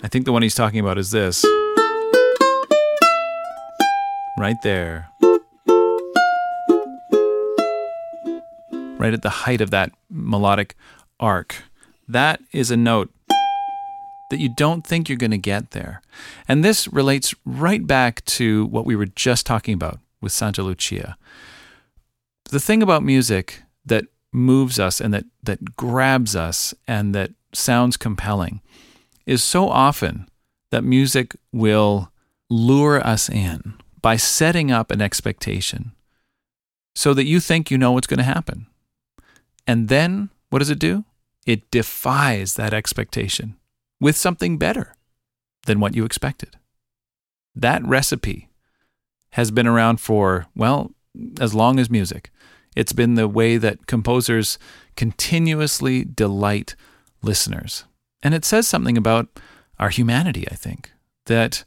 I 0.00 0.08
think 0.08 0.24
the 0.24 0.32
one 0.32 0.40
he's 0.40 0.54
talking 0.54 0.80
about 0.80 0.96
is 0.96 1.10
this. 1.10 1.44
Right 4.38 4.56
there. 4.62 5.11
Right 9.02 9.12
at 9.12 9.22
the 9.22 9.30
height 9.30 9.60
of 9.60 9.72
that 9.72 9.90
melodic 10.08 10.76
arc. 11.18 11.64
That 12.06 12.40
is 12.52 12.70
a 12.70 12.76
note 12.76 13.10
that 14.30 14.38
you 14.38 14.48
don't 14.56 14.86
think 14.86 15.08
you're 15.08 15.18
going 15.18 15.32
to 15.32 15.38
get 15.38 15.72
there. 15.72 16.02
And 16.46 16.64
this 16.64 16.86
relates 16.86 17.34
right 17.44 17.84
back 17.84 18.24
to 18.26 18.66
what 18.66 18.86
we 18.86 18.94
were 18.94 19.06
just 19.06 19.44
talking 19.44 19.74
about 19.74 19.98
with 20.20 20.30
Santa 20.30 20.62
Lucia. 20.62 21.16
The 22.52 22.60
thing 22.60 22.80
about 22.80 23.02
music 23.02 23.64
that 23.84 24.04
moves 24.32 24.78
us 24.78 25.00
and 25.00 25.12
that, 25.12 25.24
that 25.42 25.76
grabs 25.76 26.36
us 26.36 26.72
and 26.86 27.12
that 27.12 27.32
sounds 27.52 27.96
compelling 27.96 28.60
is 29.26 29.42
so 29.42 29.68
often 29.68 30.28
that 30.70 30.84
music 30.84 31.34
will 31.50 32.12
lure 32.48 33.04
us 33.04 33.28
in 33.28 33.74
by 34.00 34.14
setting 34.14 34.70
up 34.70 34.92
an 34.92 35.02
expectation 35.02 35.90
so 36.94 37.12
that 37.12 37.24
you 37.24 37.40
think 37.40 37.68
you 37.68 37.76
know 37.76 37.90
what's 37.90 38.06
going 38.06 38.18
to 38.18 38.22
happen. 38.22 38.68
And 39.66 39.88
then 39.88 40.30
what 40.50 40.58
does 40.58 40.70
it 40.70 40.78
do? 40.78 41.04
It 41.46 41.70
defies 41.70 42.54
that 42.54 42.74
expectation 42.74 43.56
with 44.00 44.16
something 44.16 44.58
better 44.58 44.94
than 45.66 45.80
what 45.80 45.94
you 45.94 46.04
expected. 46.04 46.56
That 47.54 47.84
recipe 47.84 48.48
has 49.30 49.50
been 49.50 49.66
around 49.66 50.00
for, 50.00 50.46
well, 50.54 50.92
as 51.40 51.54
long 51.54 51.78
as 51.78 51.90
music. 51.90 52.30
It's 52.74 52.92
been 52.92 53.14
the 53.14 53.28
way 53.28 53.56
that 53.58 53.86
composers 53.86 54.58
continuously 54.96 56.04
delight 56.04 56.74
listeners. 57.22 57.84
And 58.22 58.34
it 58.34 58.44
says 58.44 58.66
something 58.68 58.96
about 58.96 59.28
our 59.78 59.90
humanity, 59.90 60.46
I 60.50 60.54
think, 60.54 60.92
that 61.26 61.64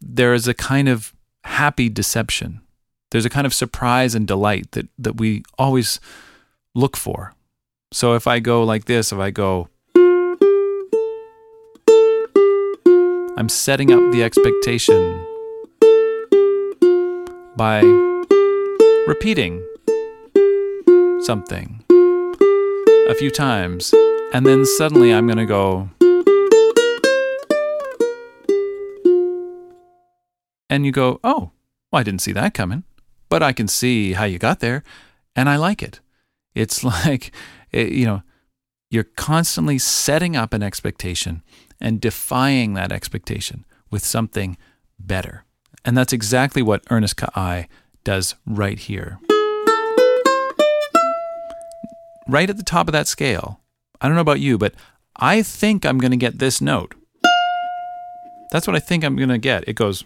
there 0.00 0.34
is 0.34 0.48
a 0.48 0.54
kind 0.54 0.88
of 0.88 1.14
happy 1.44 1.88
deception. 1.88 2.60
There's 3.10 3.24
a 3.24 3.30
kind 3.30 3.46
of 3.46 3.54
surprise 3.54 4.14
and 4.14 4.26
delight 4.26 4.72
that, 4.72 4.88
that 4.98 5.16
we 5.16 5.42
always 5.58 6.00
look 6.74 6.96
for. 6.96 7.34
So 7.92 8.14
if 8.14 8.26
I 8.26 8.38
go 8.38 8.64
like 8.64 8.84
this, 8.84 9.12
if 9.12 9.18
I 9.18 9.30
go, 9.30 9.68
I'm 13.38 13.48
setting 13.48 13.92
up 13.92 14.12
the 14.12 14.22
expectation 14.24 15.24
by 17.56 17.80
repeating 19.06 19.64
something 21.20 21.84
a 23.08 23.14
few 23.14 23.30
times, 23.30 23.94
and 24.34 24.44
then 24.44 24.66
suddenly 24.66 25.14
I'm 25.14 25.26
going 25.26 25.38
to 25.38 25.46
go, 25.46 25.88
and 30.68 30.84
you 30.84 30.92
go, 30.92 31.20
oh, 31.24 31.52
well, 31.90 32.00
I 32.00 32.02
didn't 32.02 32.20
see 32.20 32.32
that 32.32 32.54
coming, 32.54 32.84
but 33.28 33.42
I 33.42 33.52
can 33.52 33.66
see 33.68 34.12
how 34.12 34.24
you 34.24 34.38
got 34.38 34.60
there, 34.60 34.82
and 35.34 35.48
I 35.48 35.56
like 35.56 35.82
it. 35.82 36.00
It's 36.58 36.82
like, 37.06 37.32
it, 37.70 37.92
you 37.92 38.04
know, 38.04 38.22
you're 38.90 39.04
constantly 39.04 39.78
setting 39.78 40.36
up 40.36 40.52
an 40.52 40.62
expectation 40.62 41.42
and 41.80 42.00
defying 42.00 42.74
that 42.74 42.90
expectation 42.90 43.64
with 43.90 44.04
something 44.04 44.56
better. 44.98 45.44
And 45.84 45.96
that's 45.96 46.12
exactly 46.12 46.62
what 46.62 46.82
Ernest 46.90 47.16
Ka'ai 47.16 47.68
does 48.02 48.34
right 48.44 48.78
here. 48.78 49.20
Right 52.26 52.50
at 52.50 52.56
the 52.56 52.64
top 52.64 52.88
of 52.88 52.92
that 52.92 53.06
scale, 53.06 53.60
I 54.00 54.06
don't 54.06 54.16
know 54.16 54.22
about 54.22 54.40
you, 54.40 54.58
but 54.58 54.74
I 55.16 55.42
think 55.42 55.86
I'm 55.86 55.98
going 55.98 56.10
to 56.10 56.16
get 56.16 56.38
this 56.38 56.60
note. 56.60 56.94
That's 58.50 58.66
what 58.66 58.76
I 58.76 58.80
think 58.80 59.04
I'm 59.04 59.16
going 59.16 59.28
to 59.28 59.38
get. 59.38 59.64
It 59.68 59.74
goes. 59.74 60.02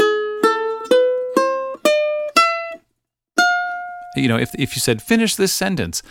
You 4.14 4.28
know, 4.28 4.36
if, 4.36 4.54
if 4.56 4.76
you 4.76 4.80
said, 4.80 5.00
finish 5.00 5.36
this 5.36 5.52
sentence, 5.52 6.02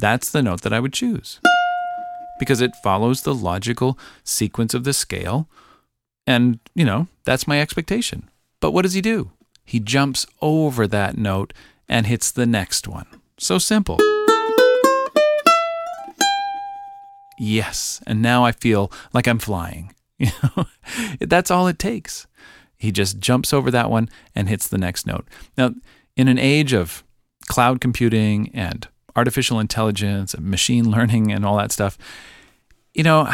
that's 0.00 0.30
the 0.30 0.42
note 0.42 0.62
that 0.62 0.72
I 0.72 0.80
would 0.80 0.92
choose 0.92 1.40
because 2.38 2.60
it 2.60 2.74
follows 2.82 3.22
the 3.22 3.34
logical 3.34 3.98
sequence 4.24 4.72
of 4.72 4.84
the 4.84 4.94
scale. 4.94 5.48
And, 6.26 6.58
you 6.74 6.84
know, 6.84 7.08
that's 7.24 7.46
my 7.46 7.60
expectation. 7.60 8.30
But 8.60 8.72
what 8.72 8.82
does 8.82 8.94
he 8.94 9.02
do? 9.02 9.32
He 9.64 9.78
jumps 9.78 10.26
over 10.40 10.86
that 10.86 11.18
note 11.18 11.52
and 11.88 12.06
hits 12.06 12.30
the 12.30 12.46
next 12.46 12.88
one. 12.88 13.06
So 13.38 13.58
simple. 13.58 13.98
Yes, 17.38 18.02
and 18.06 18.20
now 18.20 18.44
I 18.44 18.52
feel 18.52 18.92
like 19.12 19.26
I'm 19.28 19.38
flying. 19.38 19.94
You 20.20 20.28
know, 20.42 20.66
that's 21.18 21.50
all 21.50 21.66
it 21.66 21.78
takes. 21.78 22.26
He 22.76 22.92
just 22.92 23.20
jumps 23.20 23.54
over 23.54 23.70
that 23.70 23.90
one 23.90 24.10
and 24.34 24.50
hits 24.50 24.68
the 24.68 24.76
next 24.76 25.06
note. 25.06 25.26
Now, 25.56 25.72
in 26.14 26.28
an 26.28 26.38
age 26.38 26.74
of 26.74 27.02
cloud 27.48 27.80
computing 27.80 28.50
and 28.52 28.86
artificial 29.16 29.58
intelligence 29.60 30.34
and 30.34 30.46
machine 30.46 30.90
learning 30.90 31.32
and 31.32 31.44
all 31.44 31.56
that 31.56 31.72
stuff, 31.72 31.98
you 32.94 33.02
know, 33.02 33.32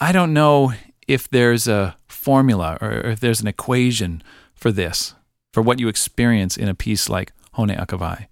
I 0.00 0.12
don't 0.12 0.32
know 0.32 0.72
if 1.06 1.28
there's 1.28 1.66
a 1.66 1.96
formula 2.08 2.78
or 2.80 2.92
if 2.92 3.20
there's 3.20 3.40
an 3.40 3.48
equation 3.48 4.22
for 4.54 4.70
this, 4.70 5.14
for 5.52 5.62
what 5.62 5.80
you 5.80 5.88
experience 5.88 6.56
in 6.56 6.68
a 6.68 6.74
piece 6.74 7.08
like 7.08 7.32
Hone 7.52 7.68
Akavai. 7.68 8.26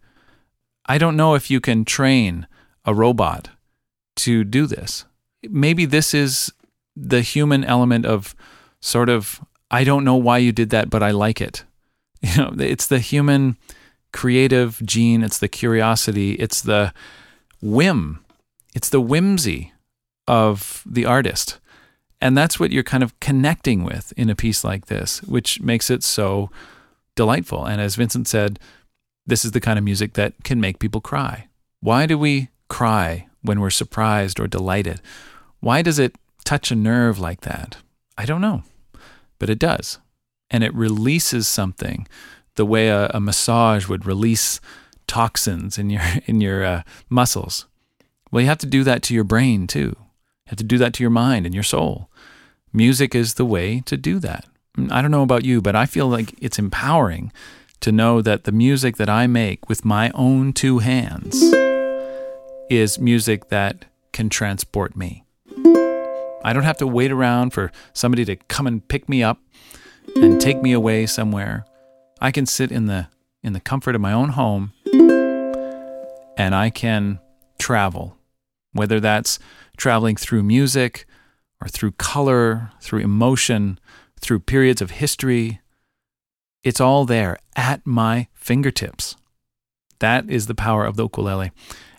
I 0.87 0.99
don't 0.99 1.17
know 1.17 1.35
if 1.35 1.51
you 1.51 1.61
can 1.61 1.85
train 1.85 2.47
a 2.85 2.95
robot 2.95 3.51
to 4.17 4.45
do 4.45 4.67
this. 4.67 5.05
Maybe 5.43 5.85
this 5.85 6.15
is 6.15 6.53
the 6.97 7.21
human 7.21 7.65
element 7.65 8.07
of 8.07 8.35
sort 8.81 9.09
of, 9.09 9.41
I 9.71 9.85
don't 9.85 10.05
know 10.05 10.17
why 10.17 10.39
you 10.39 10.53
did 10.53 10.71
that, 10.71 10.91
but 10.91 11.03
I 11.03 11.11
like 11.11 11.41
it 11.41 11.65
You 12.23 12.37
know, 12.37 12.55
it's 12.59 12.87
the 12.87 12.99
human 12.99 13.57
creative 14.13 14.81
gene, 14.85 15.23
it's 15.23 15.39
the 15.39 15.49
curiosity, 15.49 16.33
it's 16.35 16.61
the 16.63 16.93
whim, 17.61 18.25
it's 18.75 18.89
the 18.89 19.01
whimsy 19.01 19.73
of 20.27 20.83
the 20.87 21.05
artist. 21.05 21.59
And 22.21 22.37
that's 22.37 22.59
what 22.59 22.73
you're 22.73 22.83
kind 22.83 23.03
of 23.03 23.19
connecting 23.21 23.85
with 23.85 24.13
in 24.17 24.29
a 24.29 24.35
piece 24.35 24.65
like 24.65 24.87
this, 24.87 25.23
which 25.23 25.61
makes 25.61 25.89
it 25.89 26.03
so 26.03 26.51
delightful. 27.15 27.65
And 27.65 27.81
as 27.81 27.95
Vincent 27.95 28.27
said, 28.27 28.59
this 29.27 29.45
is 29.45 29.53
the 29.53 29.61
kind 29.61 29.79
of 29.79 29.85
music 29.85 30.15
that 30.15 30.35
can 30.43 30.61
make 30.61 30.79
people 30.79 31.01
cry. 31.01 31.49
Why 31.81 32.07
do 32.07 32.19
we 32.19 32.49
cry 32.69 33.29
when 33.43 33.61
we're 33.61 33.71
surprised 33.71 34.41
or 34.41 34.49
delighted? 34.49 35.01
Why 35.61 35.83
does 35.83 35.99
it 35.99 36.17
touch 36.45 36.71
a 36.71 36.77
nerve 36.77 37.19
like 37.19 37.43
that? 37.43 37.77
I 38.17 38.25
don't 38.25 38.41
know, 38.41 38.65
but 39.39 39.51
it 39.51 39.59
does. 39.59 39.99
And 40.51 40.65
it 40.65 40.75
releases 40.75 41.47
something 41.47 42.09
the 42.59 42.67
way 42.67 42.89
a, 42.89 43.09
a 43.15 43.21
massage 43.21 43.89
would 43.89 44.05
release 44.05 44.61
toxins 45.07 45.79
in 45.79 45.89
your 45.89 46.03
in 46.27 46.43
your 46.43 46.63
uh, 46.65 46.83
muscles. 47.09 47.65
Well, 48.31 48.43
you 48.43 48.49
have 48.49 48.59
to 48.59 48.67
do 48.67 48.85
that 48.85 49.03
to 49.05 49.15
your 49.15 49.25
brain 49.25 49.67
too. 49.67 49.97
You 49.97 50.51
have 50.51 50.59
to 50.59 50.65
do 50.65 50.77
that 50.77 50.93
to 50.95 51.03
your 51.03 51.11
mind 51.11 51.47
and 51.47 51.55
your 51.55 51.65
soul. 51.65 52.11
Music 52.73 53.15
is 53.15 53.35
the 53.35 53.47
way 53.47 53.81
to 53.87 53.97
do 53.97 54.19
that. 54.19 54.45
I 54.91 55.01
don't 55.01 55.11
know 55.11 55.23
about 55.23 55.47
you, 55.47 55.63
but 55.63 55.75
I 55.75 55.87
feel 55.87 56.09
like 56.09 56.35
it's 56.41 56.59
empowering 56.59 57.33
to 57.81 57.91
know 57.91 58.21
that 58.21 58.45
the 58.45 58.53
music 58.53 58.97
that 58.97 59.09
I 59.09 59.27
make 59.27 59.69
with 59.69 59.85
my 59.85 60.11
own 60.15 60.53
two 60.53 60.81
hands 60.81 61.43
is 62.69 62.99
music 62.99 63.49
that 63.49 63.87
can 64.13 64.29
transport 64.29 64.95
me. 64.97 65.25
I 66.45 66.53
don't 66.53 66.65
have 66.65 66.79
to 66.79 66.87
wait 66.87 67.11
around 67.11 67.51
for 67.51 67.73
somebody 67.93 68.25
to 68.27 68.37
come 68.37 68.67
and 68.67 68.87
pick 68.87 69.09
me 69.09 69.23
up 69.23 69.39
and 70.17 70.41
take 70.41 70.63
me 70.63 70.73
away 70.73 71.07
somewhere. 71.07 71.65
I 72.21 72.31
can 72.31 72.47
sit 72.47 72.73
in 72.73 72.87
the 72.87 73.09
in 73.43 73.53
the 73.53 73.61
comfort 73.61 73.95
of 73.95 74.01
my 74.01 74.13
own 74.13 74.31
home 74.31 74.73
and 76.37 76.55
I 76.55 76.71
can 76.71 77.21
travel, 77.59 78.17
whether 78.73 78.99
that's 78.99 79.39
traveling 79.77 80.17
through 80.17 80.43
music 80.43 81.07
or 81.63 81.69
through 81.69 81.93
color, 81.93 82.73
through 82.81 83.01
emotion, 83.01 83.79
through 84.21 84.41
periods 84.41 84.83
of 84.83 84.93
history. 84.93 85.61
It's 86.65 86.81
all 86.81 87.05
there 87.05 87.39
at 87.55 87.87
my 87.87 88.29
fingertips. 88.35 89.17
That 90.01 90.29
is 90.29 90.47
the 90.47 90.55
power 90.55 90.85
of 90.85 90.97
the 90.97 91.05
ukulele. 91.05 91.53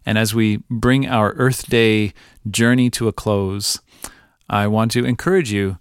And 0.05 0.17
as 0.17 0.34
we 0.34 0.63
bring 0.69 1.08
our 1.08 1.32
Earth 1.34 1.69
Day 1.69 2.13
journey 2.49 2.89
to 2.91 3.08
a 3.08 3.13
close, 3.13 3.79
I 4.49 4.67
want 4.67 4.91
to 4.91 5.05
encourage 5.05 5.51
you 5.51 5.77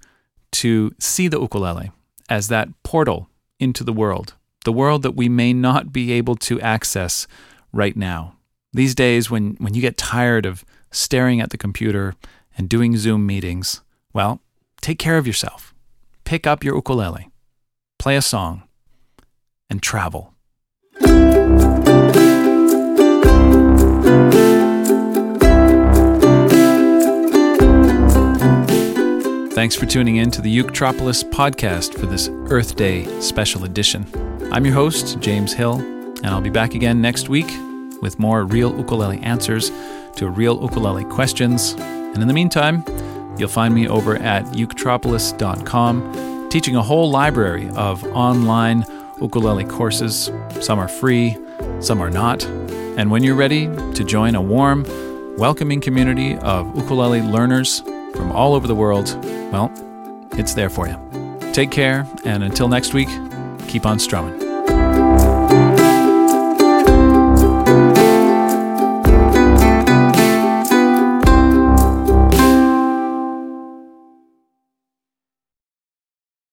to 0.53 0.95
see 0.99 1.29
the 1.29 1.41
ukulele 1.41 1.91
as 2.29 2.49
that 2.49 2.69
portal 2.83 3.29
into 3.59 3.85
the 3.85 3.93
world, 3.93 4.35
the 4.65 4.73
world 4.73 5.03
that 5.03 5.17
we 5.17 5.29
may 5.29 5.53
not 5.53 5.93
be 5.93 6.13
able 6.13 6.37
to 6.37 6.61
access 6.61 7.27
right 7.73 7.97
now. 7.97 8.37
These 8.73 8.95
days, 8.95 9.31
when, 9.31 9.57
when 9.59 9.75
you 9.75 9.81
get 9.81 9.97
tired 9.97 10.47
of 10.47 10.65
staring 10.91 11.41
at 11.41 11.51
the 11.51 11.59
computer 11.59 12.15
and 12.57 12.69
doing 12.69 12.97
Zoom 12.97 13.27
meetings, 13.27 13.83
well, 14.13 14.41
take 14.81 14.99
care 14.99 15.19
of 15.19 15.27
yourself. 15.27 15.75
Pick 16.25 16.47
up 16.47 16.63
your 16.63 16.75
ukulele, 16.77 17.31
play 17.99 18.17
a 18.17 18.23
song, 18.23 18.65
and 19.71 19.83
travel. 19.83 20.35
Thanks 29.59 29.75
for 29.75 29.87
tuning 29.87 30.19
in 30.19 30.31
to 30.31 30.41
the 30.41 30.57
Uketropolis 30.57 31.29
podcast 31.29 31.99
for 31.99 32.07
this 32.07 32.31
Earth 32.49 32.77
Day 32.77 33.05
special 33.21 33.65
edition. 33.65 34.07
I'm 34.53 34.65
your 34.65 34.75
host, 34.75 35.19
James 35.19 35.53
Hill, 35.53 35.81
and 35.81 36.27
I'll 36.27 36.41
be 36.41 36.49
back 36.49 36.77
again 36.77 37.03
next 37.03 37.29
week 37.29 37.49
with 38.01 38.21
more 38.21 38.45
real 38.45 38.79
ukulele 38.79 39.19
answers 39.19 39.73
to 40.15 40.29
real 40.29 40.63
ukulele 40.63 41.03
questions. 41.07 41.75
And 41.77 42.19
in 42.19 42.29
the 42.29 42.35
meantime, 42.35 42.85
you'll 43.37 43.49
find 43.49 43.75
me 43.75 43.89
over 43.89 44.15
at 44.19 44.45
uketropolis.com, 44.45 46.49
teaching 46.51 46.77
a 46.77 46.83
whole 46.83 47.11
library 47.11 47.69
of 47.71 48.05
online 48.15 48.85
ukulele 49.21 49.65
courses. 49.65 50.31
Some 50.61 50.79
are 50.79 50.87
free, 50.87 51.37
some 51.81 52.01
are 52.01 52.11
not. 52.11 52.47
And 52.47 53.11
when 53.11 53.25
you're 53.25 53.35
ready 53.35 53.67
to 53.67 54.05
join 54.05 54.37
a 54.37 54.41
warm, 54.41 54.85
welcoming 55.37 55.81
community 55.81 56.37
of 56.37 56.79
ukulele 56.79 57.23
learners 57.23 57.83
from 58.19 58.33
all 58.33 58.55
over 58.55 58.67
the 58.67 58.75
world, 58.75 59.17
well, 59.53 59.73
it's 60.33 60.53
there 60.53 60.69
for 60.69 60.89
you. 60.89 60.99
Take 61.53 61.71
care, 61.71 62.05
and 62.25 62.43
until 62.43 62.69
next 62.69 62.93
week, 62.93 63.09
keep 63.69 63.87
on 63.87 63.99
strumming. 64.01 64.48